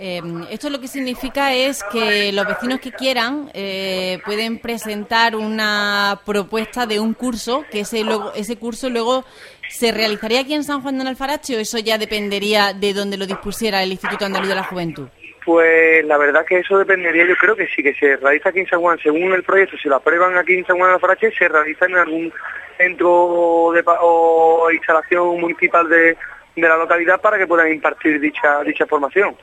Eh, 0.00 0.22
esto 0.50 0.70
lo 0.70 0.80
que 0.80 0.86
significa 0.86 1.52
es 1.52 1.82
que 1.82 2.30
los 2.32 2.46
vecinos 2.46 2.78
que 2.78 2.92
quieran 2.92 3.50
eh, 3.52 4.20
pueden 4.24 4.60
presentar 4.60 5.34
una 5.34 6.20
propuesta 6.24 6.86
de 6.86 7.00
un 7.00 7.14
curso, 7.14 7.64
que 7.68 7.80
ese, 7.80 8.04
luego, 8.04 8.32
ese 8.34 8.56
curso 8.56 8.90
luego 8.90 9.24
se 9.68 9.90
realizaría 9.90 10.40
aquí 10.40 10.54
en 10.54 10.62
San 10.62 10.82
Juan 10.82 10.98
de 10.98 11.08
Alfarache 11.08 11.56
o 11.56 11.58
eso 11.58 11.78
ya 11.78 11.98
dependería 11.98 12.72
de 12.74 12.94
donde 12.94 13.16
lo 13.16 13.26
dispusiera 13.26 13.82
el 13.82 13.90
Instituto 13.90 14.24
Andaluz 14.24 14.48
de 14.48 14.54
la 14.54 14.62
Juventud. 14.62 15.08
Pues 15.48 16.04
la 16.04 16.18
verdad 16.18 16.44
que 16.44 16.58
eso 16.58 16.76
dependería, 16.76 17.26
yo 17.26 17.34
creo 17.34 17.56
que 17.56 17.66
sí, 17.68 17.82
que 17.82 17.94
se 17.94 18.18
realiza 18.18 18.50
aquí 18.50 18.58
en 18.58 18.66
San 18.66 18.82
Juan, 18.82 18.98
según 19.02 19.32
el 19.32 19.42
proyecto, 19.42 19.78
si 19.78 19.88
lo 19.88 19.96
aprueban 19.96 20.36
aquí 20.36 20.52
en 20.52 20.66
San 20.66 20.76
Juan 20.76 20.90
de 20.90 20.94
Alfarache, 20.96 21.32
se 21.38 21.48
realiza 21.48 21.86
en 21.86 21.96
algún 21.96 22.30
centro 22.76 23.70
de, 23.72 23.82
o 23.86 24.68
instalación 24.70 25.40
municipal 25.40 25.88
de, 25.88 26.18
de 26.54 26.68
la 26.68 26.76
localidad 26.76 27.18
para 27.22 27.38
que 27.38 27.46
puedan 27.46 27.72
impartir 27.72 28.20
dicha 28.20 28.62
dicha 28.62 28.84
formación. 28.84 29.34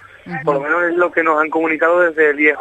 Por 0.43 0.53
lo 0.53 0.61
menos 0.61 0.83
es 0.83 0.95
lo 0.95 1.11
que 1.11 1.23
nos 1.23 1.41
han 1.41 1.49
comunicado 1.49 2.01
desde 2.01 2.29
el 2.29 2.39
IEJ. 2.39 2.59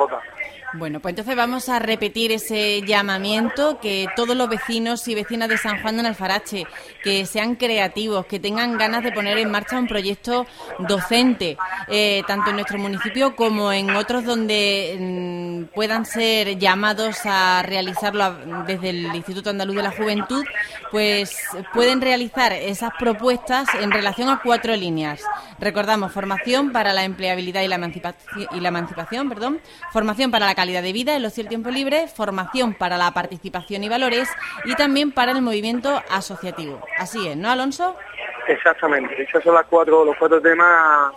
Bueno, 0.72 1.00
pues 1.00 1.12
entonces 1.12 1.36
vamos 1.36 1.68
a 1.68 1.78
repetir 1.78 2.32
ese 2.32 2.82
llamamiento 2.82 3.78
que 3.78 4.08
todos 4.16 4.36
los 4.36 4.48
vecinos 4.48 5.06
y 5.06 5.14
vecinas 5.14 5.48
de 5.48 5.56
San 5.56 5.80
Juan 5.80 5.98
de 5.98 6.08
Alfarache, 6.08 6.66
que 7.02 7.26
sean 7.26 7.54
creativos, 7.54 8.26
que 8.26 8.40
tengan 8.40 8.76
ganas 8.76 9.04
de 9.04 9.12
poner 9.12 9.38
en 9.38 9.50
marcha 9.50 9.78
un 9.78 9.86
proyecto 9.86 10.46
docente, 10.80 11.56
eh, 11.88 12.22
tanto 12.26 12.50
en 12.50 12.56
nuestro 12.56 12.78
municipio 12.78 13.36
como 13.36 13.72
en 13.72 13.90
otros 13.90 14.24
donde 14.24 14.96
mm, 14.98 15.74
puedan 15.74 16.06
ser 16.06 16.58
llamados 16.58 17.18
a 17.24 17.62
realizarlo 17.62 18.36
desde 18.66 18.90
el 18.90 19.14
Instituto 19.14 19.50
Andaluz 19.50 19.76
de 19.76 19.82
la 19.82 19.92
Juventud, 19.92 20.44
pues 20.90 21.36
pueden 21.72 22.00
realizar 22.00 22.52
esas 22.52 22.90
propuestas 22.98 23.68
en 23.80 23.92
relación 23.92 24.28
a 24.28 24.40
cuatro 24.42 24.74
líneas. 24.74 25.20
Recordamos, 25.60 26.12
formación 26.12 26.72
para 26.72 26.92
la 26.92 27.04
empleabilidad 27.04 27.62
y 27.62 27.68
la 27.68 27.76
emancipación, 27.76 28.48
y 28.52 28.60
la 28.60 28.68
emancipación 28.68 29.28
perdón, 29.28 29.60
formación 29.92 30.30
para 30.30 30.46
la 30.46 30.54
de 30.72 30.92
vida, 30.92 31.14
el 31.16 31.24
ocio 31.24 31.42
y 31.42 31.44
el 31.44 31.48
tiempo 31.48 31.70
libre, 31.70 32.08
formación 32.08 32.74
para 32.74 32.96
la 32.96 33.10
participación 33.12 33.84
y 33.84 33.88
valores 33.88 34.28
y 34.64 34.74
también 34.74 35.12
para 35.12 35.32
el 35.32 35.42
movimiento 35.42 36.02
asociativo. 36.10 36.80
Así 36.98 37.28
es, 37.28 37.36
¿no, 37.36 37.50
Alonso? 37.50 37.96
Exactamente, 38.48 39.22
esos 39.22 39.42
son 39.42 39.54
las 39.54 39.66
cuatro, 39.66 40.04
los 40.04 40.16
cuatro 40.16 40.40
temas 40.40 41.12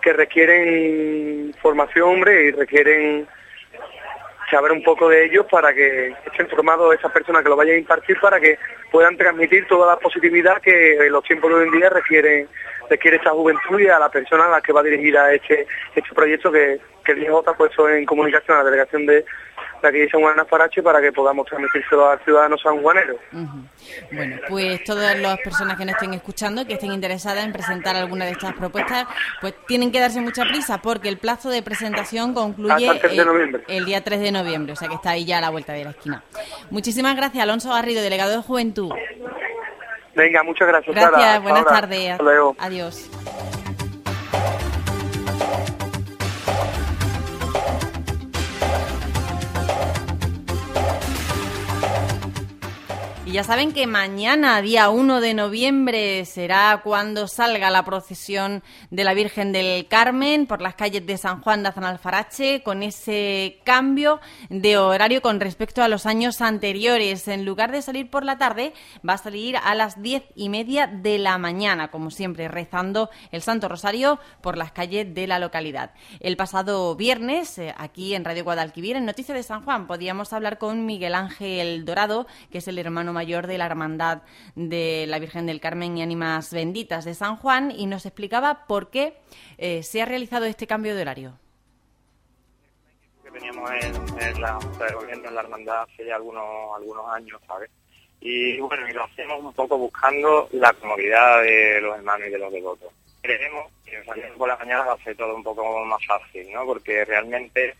que 0.00 0.12
requieren 0.12 1.54
formación, 1.60 2.08
hombre, 2.08 2.46
y 2.46 2.50
requieren 2.52 3.26
saber 4.50 4.72
un 4.72 4.82
poco 4.82 5.08
de 5.08 5.24
ellos 5.24 5.46
para 5.50 5.74
que 5.74 6.14
estén 6.26 6.48
formados 6.48 6.94
esas 6.94 7.12
personas 7.12 7.42
que 7.42 7.48
lo 7.48 7.56
vayan 7.56 7.76
a 7.76 7.78
impartir 7.78 8.18
para 8.20 8.38
que 8.38 8.58
puedan 8.92 9.16
transmitir 9.16 9.66
toda 9.66 9.94
la 9.94 9.98
positividad 9.98 10.60
que 10.62 11.08
los 11.10 11.24
tiempos 11.24 11.50
de 11.50 11.56
hoy 11.56 11.66
en 11.66 11.72
día 11.72 11.90
requieren 11.90 12.48
requiere 12.88 13.16
esta 13.16 13.30
juventud 13.30 13.78
y 13.80 13.88
a 13.88 13.98
la 13.98 14.08
persona 14.08 14.46
a 14.46 14.50
la 14.50 14.60
que 14.60 14.72
va 14.72 14.80
a 14.80 14.84
dirigir 14.84 15.16
a 15.16 15.32
este, 15.32 15.66
este 15.94 16.14
proyecto 16.14 16.50
que, 16.50 16.78
que 17.04 17.12
el 17.12 17.22
IJ 17.22 17.32
ha 17.46 17.54
puesto 17.54 17.88
en 17.88 18.04
comunicación 18.04 18.56
a 18.56 18.60
la 18.60 18.70
delegación 18.70 19.06
de, 19.06 19.24
aquí 19.86 19.98
de 19.98 20.10
San 20.10 20.20
Juan 20.20 20.36
Parache 20.48 20.82
para 20.82 21.00
que 21.00 21.12
podamos 21.12 21.46
transmitírselo 21.46 22.10
al 22.10 22.22
ciudadano 22.24 22.58
sanjuanero. 22.58 23.18
Bueno, 24.12 24.36
pues 24.48 24.84
todas 24.84 25.18
las 25.18 25.38
personas 25.38 25.76
que 25.76 25.84
nos 25.84 25.94
estén 25.94 26.14
escuchando, 26.14 26.66
que 26.66 26.74
estén 26.74 26.92
interesadas 26.92 27.44
en 27.44 27.52
presentar 27.52 27.96
alguna 27.96 28.24
de 28.24 28.32
estas 28.32 28.54
propuestas, 28.54 29.06
pues 29.40 29.54
tienen 29.66 29.92
que 29.92 30.00
darse 30.00 30.20
mucha 30.20 30.44
prisa 30.44 30.78
porque 30.82 31.08
el 31.08 31.18
plazo 31.18 31.50
de 31.50 31.62
presentación 31.62 32.34
concluye 32.34 32.90
el, 33.68 33.84
día 33.84 34.02
3 34.02 34.20
de 34.20 34.32
noviembre, 34.32 34.72
o 34.72 34.76
sea 34.76 34.88
que 34.88 34.94
está 34.94 35.10
ahí 35.10 35.24
ya 35.24 35.38
a 35.38 35.40
la 35.40 35.50
vuelta 35.50 35.72
de 35.72 35.84
la 35.84 35.90
esquina. 35.90 36.22
Muchísimas 36.70 37.16
gracias, 37.16 37.42
Alonso 37.42 37.70
Garrido, 37.70 38.02
delegado 38.02 38.32
de 38.32 38.42
Juventud. 38.42 38.92
Venga, 40.16 40.42
muchas 40.42 40.66
gracias. 40.66 40.96
Gracias, 40.96 41.42
buenas 41.42 41.64
tardes. 41.66 42.18
Adiós. 42.58 43.10
Ya 53.36 53.44
saben 53.44 53.72
que 53.72 53.86
mañana, 53.86 54.62
día 54.62 54.88
1 54.88 55.20
de 55.20 55.34
noviembre, 55.34 56.24
será 56.24 56.80
cuando 56.82 57.28
salga 57.28 57.68
la 57.68 57.84
procesión 57.84 58.62
de 58.90 59.04
la 59.04 59.12
Virgen 59.12 59.52
del 59.52 59.86
Carmen 59.88 60.46
por 60.46 60.62
las 60.62 60.74
calles 60.74 61.04
de 61.04 61.18
San 61.18 61.42
Juan 61.42 61.62
de 61.62 61.68
Azanalfarache, 61.68 62.62
con 62.62 62.82
ese 62.82 63.60
cambio 63.62 64.20
de 64.48 64.78
horario 64.78 65.20
con 65.20 65.38
respecto 65.38 65.82
a 65.82 65.88
los 65.88 66.06
años 66.06 66.40
anteriores. 66.40 67.28
En 67.28 67.44
lugar 67.44 67.72
de 67.72 67.82
salir 67.82 68.08
por 68.08 68.24
la 68.24 68.38
tarde, 68.38 68.72
va 69.06 69.12
a 69.12 69.18
salir 69.18 69.58
a 69.58 69.74
las 69.74 70.00
diez 70.00 70.22
y 70.34 70.48
media 70.48 70.86
de 70.86 71.18
la 71.18 71.36
mañana, 71.36 71.90
como 71.90 72.10
siempre, 72.10 72.48
rezando 72.48 73.10
el 73.32 73.42
Santo 73.42 73.68
Rosario 73.68 74.18
por 74.40 74.56
las 74.56 74.72
calles 74.72 75.12
de 75.12 75.26
la 75.26 75.38
localidad. 75.38 75.90
El 76.20 76.38
pasado 76.38 76.96
viernes, 76.96 77.58
eh, 77.58 77.74
aquí 77.76 78.14
en 78.14 78.24
Radio 78.24 78.44
Guadalquivir, 78.44 78.96
en 78.96 79.04
Noticias 79.04 79.36
de 79.36 79.42
San 79.42 79.62
Juan, 79.62 79.86
podíamos 79.86 80.32
hablar 80.32 80.56
con 80.56 80.86
Miguel 80.86 81.14
Ángel 81.14 81.84
Dorado, 81.84 82.26
que 82.50 82.58
es 82.58 82.68
el 82.68 82.78
hermano 82.78 83.12
mayor 83.12 83.25
de 83.26 83.58
la 83.58 83.66
Hermandad 83.66 84.22
de 84.54 85.04
la 85.08 85.18
Virgen 85.18 85.46
del 85.46 85.60
Carmen 85.60 85.98
y 85.98 86.02
Ánimas 86.02 86.52
Benditas 86.54 87.04
de 87.04 87.12
San 87.12 87.36
Juan 87.36 87.72
y 87.72 87.86
nos 87.86 88.06
explicaba 88.06 88.66
por 88.68 88.88
qué 88.88 89.18
eh, 89.58 89.82
se 89.82 90.00
ha 90.00 90.04
realizado 90.04 90.44
este 90.44 90.68
cambio 90.68 90.94
de 90.94 91.02
horario. 91.02 91.38
Veníamos 93.32 93.68
en, 93.72 94.40
la 94.40 94.58
en 95.10 95.34
la 95.34 95.40
hermandad 95.40 95.82
hace 95.82 96.06
ya 96.06 96.14
algunos, 96.14 96.44
algunos 96.76 97.04
años, 97.12 97.40
¿sabes? 97.48 97.68
Y 98.20 98.60
bueno, 98.60 98.88
y 98.88 98.92
lo 98.92 99.04
hacemos 99.04 99.42
un 99.42 99.52
poco 99.52 99.76
buscando 99.76 100.48
la 100.52 100.72
comodidad 100.74 101.42
de 101.42 101.80
los 101.80 101.96
hermanos 101.96 102.28
y 102.28 102.30
de 102.30 102.38
los 102.38 102.52
devotos. 102.52 102.92
Creemos 103.22 103.72
que 103.84 104.04
saliendo 104.04 104.38
por 104.38 104.48
la 104.48 104.56
mañana 104.56 104.84
va 104.84 104.92
a 104.92 105.04
ser 105.04 105.16
todo 105.16 105.34
un 105.34 105.42
poco 105.42 105.84
más 105.84 106.00
fácil, 106.06 106.50
¿no? 106.52 106.64
Porque 106.64 107.04
realmente 107.04 107.74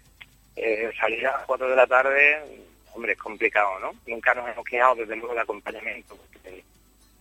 eh, 0.57 0.91
salir 1.01 1.25
a 1.29 1.39
las 1.39 1.47
4 1.47 1.71
de 1.71 1.77
la 1.77 1.87
tarde 1.87 2.67
hombre, 2.97 3.13
es 3.13 3.19
complicado, 3.19 3.79
¿no? 3.79 3.93
Nunca 4.07 4.35
nos 4.35 4.49
hemos 4.49 4.65
quejado 4.65 4.97
desde 4.97 5.17
luego 5.17 5.35
de 5.35 5.41
acompañamiento, 5.41 6.17
porque 6.17 6.65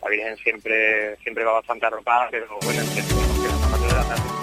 la 0.02 0.10
Virgen 0.10 0.38
siempre 0.38 1.18
siempre 1.18 1.44
va 1.44 1.54
bastante 1.54 1.86
arropada, 1.86 2.30
pero 2.32 2.48
bueno, 2.62 2.82
entendemos 2.82 3.40
que 3.40 3.48
las 3.48 3.82
de 3.82 3.88
la 3.88 4.16
tarde 4.16 4.35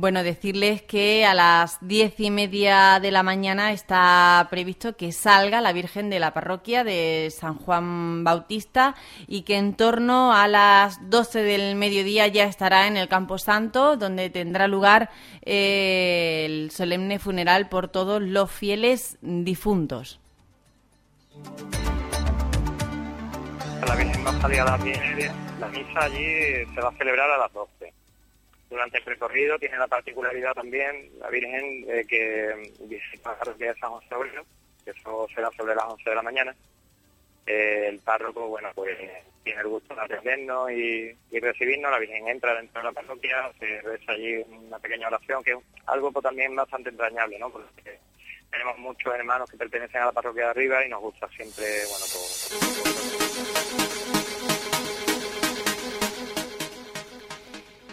Bueno, 0.00 0.22
decirles 0.22 0.80
que 0.80 1.26
a 1.26 1.34
las 1.34 1.76
diez 1.82 2.18
y 2.20 2.30
media 2.30 3.00
de 3.00 3.10
la 3.10 3.22
mañana 3.22 3.70
está 3.70 4.46
previsto 4.48 4.96
que 4.96 5.12
salga 5.12 5.60
la 5.60 5.74
Virgen 5.74 6.08
de 6.08 6.18
la 6.18 6.32
parroquia 6.32 6.84
de 6.84 7.30
San 7.30 7.56
Juan 7.58 8.24
Bautista 8.24 8.94
y 9.26 9.42
que 9.42 9.58
en 9.58 9.74
torno 9.74 10.32
a 10.32 10.48
las 10.48 11.10
doce 11.10 11.42
del 11.42 11.76
mediodía 11.76 12.28
ya 12.28 12.44
estará 12.44 12.86
en 12.86 12.96
el 12.96 13.08
Campo 13.08 13.36
Santo, 13.36 13.98
donde 13.98 14.30
tendrá 14.30 14.68
lugar 14.68 15.10
eh, 15.42 16.46
el 16.46 16.70
solemne 16.70 17.18
funeral 17.18 17.68
por 17.68 17.88
todos 17.88 18.22
los 18.22 18.50
fieles 18.50 19.18
difuntos. 19.20 20.18
La 23.86 23.96
Virgen 23.96 24.26
va 24.26 24.30
a 24.30 24.40
salir 24.40 24.60
a 24.60 24.64
las 24.64 24.82
diez. 24.82 24.98
La 25.60 25.68
misa 25.68 26.00
allí 26.00 26.64
se 26.74 26.80
va 26.80 26.88
a 26.88 26.92
celebrar 26.92 27.30
a 27.32 27.36
las 27.36 27.52
doce 27.52 27.79
durante 28.70 28.98
el 28.98 29.04
recorrido 29.04 29.58
tiene 29.58 29.76
la 29.76 29.88
particularidad 29.88 30.54
también 30.54 31.10
la 31.18 31.28
Virgen 31.28 31.84
de 31.84 32.06
que 32.06 32.72
visita 32.80 33.32
la 33.32 33.38
parroquia 33.38 33.72
de 33.72 33.80
San 33.80 33.90
José 33.90 34.14
Obrero, 34.14 34.46
que 34.84 34.92
eso 34.92 35.26
será 35.34 35.50
sobre 35.50 35.74
las 35.74 35.84
11 35.86 36.08
de 36.08 36.16
la 36.16 36.22
mañana. 36.22 36.54
eh, 37.46 37.88
el 37.88 37.98
párroco, 37.98 38.46
bueno, 38.48 38.70
pues 38.74 38.96
tiene 39.42 39.60
el 39.60 39.68
gusto 39.68 39.94
de 39.94 40.02
atendernos 40.02 40.70
y, 40.70 41.16
recibirnos. 41.40 41.90
La 41.90 41.98
Virgen 41.98 42.28
entra 42.28 42.54
dentro 42.54 42.80
de 42.80 42.86
la 42.88 42.92
parroquia, 42.92 43.50
se 43.58 43.80
reza 43.82 44.12
allí 44.12 44.36
una 44.36 44.78
pequeña 44.78 45.08
oración, 45.08 45.42
que 45.42 45.52
es 45.52 45.58
algo 45.86 46.12
pues, 46.12 46.22
también 46.22 46.54
bastante 46.54 46.90
entrañable, 46.90 47.38
¿no? 47.38 47.50
Porque 47.50 47.98
tenemos 48.50 48.78
muchos 48.78 49.12
hermanos 49.14 49.50
que 49.50 49.56
pertenecen 49.56 50.02
a 50.02 50.06
la 50.06 50.12
parroquia 50.12 50.44
de 50.44 50.50
arriba 50.50 50.84
y 50.84 50.88
nos 50.88 51.00
gusta 51.00 51.28
siempre, 51.28 51.66
bueno, 51.88 52.04
pues... 52.12 52.50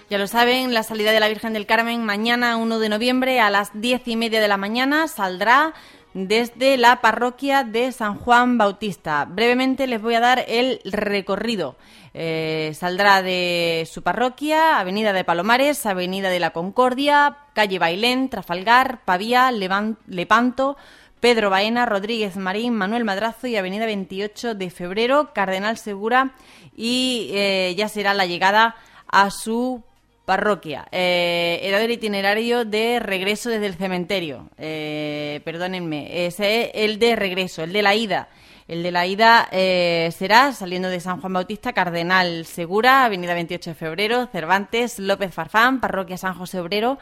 Ya 0.09 0.17
lo 0.17 0.27
saben, 0.27 0.73
la 0.73 0.83
salida 0.83 1.11
de 1.11 1.19
la 1.19 1.27
Virgen 1.27 1.51
del 1.51 1.65
Carmen 1.65 2.05
mañana 2.05 2.55
1 2.55 2.79
de 2.79 2.87
noviembre 2.87 3.41
a 3.41 3.49
las 3.49 3.71
diez 3.73 4.07
y 4.07 4.15
media 4.15 4.39
de 4.39 4.47
la 4.47 4.55
mañana 4.55 5.09
saldrá 5.09 5.73
desde 6.13 6.77
la 6.77 7.01
parroquia 7.01 7.65
de 7.65 7.91
San 7.91 8.15
Juan 8.15 8.57
Bautista. 8.57 9.25
Brevemente 9.25 9.85
les 9.85 10.01
voy 10.01 10.15
a 10.15 10.21
dar 10.21 10.45
el 10.47 10.79
recorrido. 10.85 11.75
Eh, 12.13 12.71
saldrá 12.73 13.21
de 13.21 13.85
su 13.91 14.01
parroquia, 14.01 14.79
Avenida 14.79 15.11
de 15.11 15.25
Palomares, 15.25 15.85
Avenida 15.85 16.29
de 16.29 16.39
la 16.39 16.51
Concordia, 16.51 17.39
Calle 17.53 17.77
Bailén, 17.77 18.29
Trafalgar, 18.29 19.01
Pavía, 19.03 19.51
Lepanto, 19.51 20.77
Pedro 21.19 21.49
Baena, 21.49 21.85
Rodríguez 21.85 22.37
Marín, 22.37 22.75
Manuel 22.75 23.03
Madrazo 23.03 23.47
y 23.47 23.57
Avenida 23.57 23.85
28 23.85 24.55
de 24.55 24.69
Febrero, 24.69 25.33
Cardenal 25.33 25.77
Segura 25.77 26.31
y 26.77 27.29
eh, 27.33 27.75
ya 27.77 27.89
será 27.89 28.13
la 28.13 28.25
llegada 28.25 28.75
a 29.09 29.31
su 29.31 29.83
Parroquia. 30.27 30.89
Eh, 30.91 31.61
era 31.63 31.79
del 31.79 31.91
itinerario 31.91 32.65
de 32.65 32.99
regreso 32.99 33.49
desde 33.49 33.65
el 33.65 33.75
cementerio. 33.75 34.49
Eh, 34.57 35.39
perdónenme. 35.45 36.25
Ese 36.25 36.65
es 36.65 36.71
el 36.73 36.99
de 36.99 37.15
regreso, 37.15 37.63
el 37.63 37.71
de 37.71 37.81
la 37.81 37.95
ida. 37.95 38.27
El 38.67 38.83
de 38.83 38.91
la 38.91 39.07
ida 39.07 39.47
eh, 39.53 40.09
será 40.13 40.51
saliendo 40.51 40.89
de 40.89 40.99
San 40.99 41.21
Juan 41.21 41.31
Bautista, 41.31 41.71
Cardenal 41.71 42.43
Segura, 42.43 43.05
Avenida 43.05 43.33
28 43.35 43.69
de 43.69 43.75
Febrero, 43.75 44.27
Cervantes, 44.29 44.99
López 44.99 45.33
Farfán, 45.33 45.79
Parroquia 45.79 46.17
San 46.17 46.33
José 46.33 46.59
Obrero, 46.59 46.99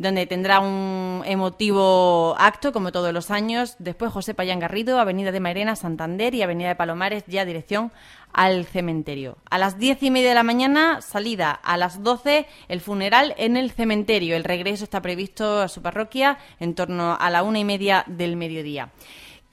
donde 0.00 0.26
tendrá 0.26 0.60
un 0.60 1.22
emotivo 1.26 2.34
acto, 2.38 2.72
como 2.72 2.90
todos 2.90 3.12
los 3.12 3.30
años. 3.30 3.76
Después 3.78 4.10
José 4.10 4.32
Payán 4.32 4.58
Garrido, 4.58 4.98
Avenida 4.98 5.30
de 5.30 5.40
Mairena, 5.40 5.76
Santander 5.76 6.34
y 6.34 6.40
Avenida 6.40 6.68
de 6.68 6.74
Palomares, 6.74 7.24
ya 7.26 7.44
dirección 7.44 7.92
al 8.32 8.64
cementerio. 8.64 9.36
A 9.50 9.58
las 9.58 9.78
diez 9.78 10.02
y 10.02 10.10
media 10.10 10.30
de 10.30 10.36
la 10.36 10.42
mañana, 10.42 11.02
salida. 11.02 11.50
A 11.50 11.76
las 11.76 12.02
doce, 12.02 12.46
el 12.68 12.80
funeral 12.80 13.34
en 13.36 13.58
el 13.58 13.72
cementerio. 13.72 14.36
El 14.36 14.44
regreso 14.44 14.84
está 14.84 15.02
previsto 15.02 15.60
a 15.60 15.68
su 15.68 15.82
parroquia 15.82 16.38
en 16.60 16.74
torno 16.74 17.18
a 17.20 17.28
la 17.28 17.42
una 17.42 17.58
y 17.58 17.64
media 17.64 18.04
del 18.06 18.36
mediodía. 18.36 18.88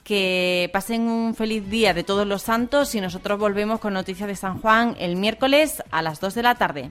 Que 0.02 0.70
pasen 0.72 1.02
un 1.02 1.34
feliz 1.34 1.68
día 1.68 1.92
de 1.92 2.04
todos 2.04 2.26
los 2.26 2.40
santos 2.40 2.94
y 2.94 3.02
nosotros 3.02 3.38
volvemos 3.38 3.80
con 3.80 3.92
noticias 3.92 4.26
de 4.26 4.36
San 4.36 4.62
Juan 4.62 4.96
el 4.98 5.16
miércoles 5.16 5.82
a 5.90 6.00
las 6.00 6.20
dos 6.20 6.34
de 6.34 6.42
la 6.42 6.54
tarde. 6.54 6.88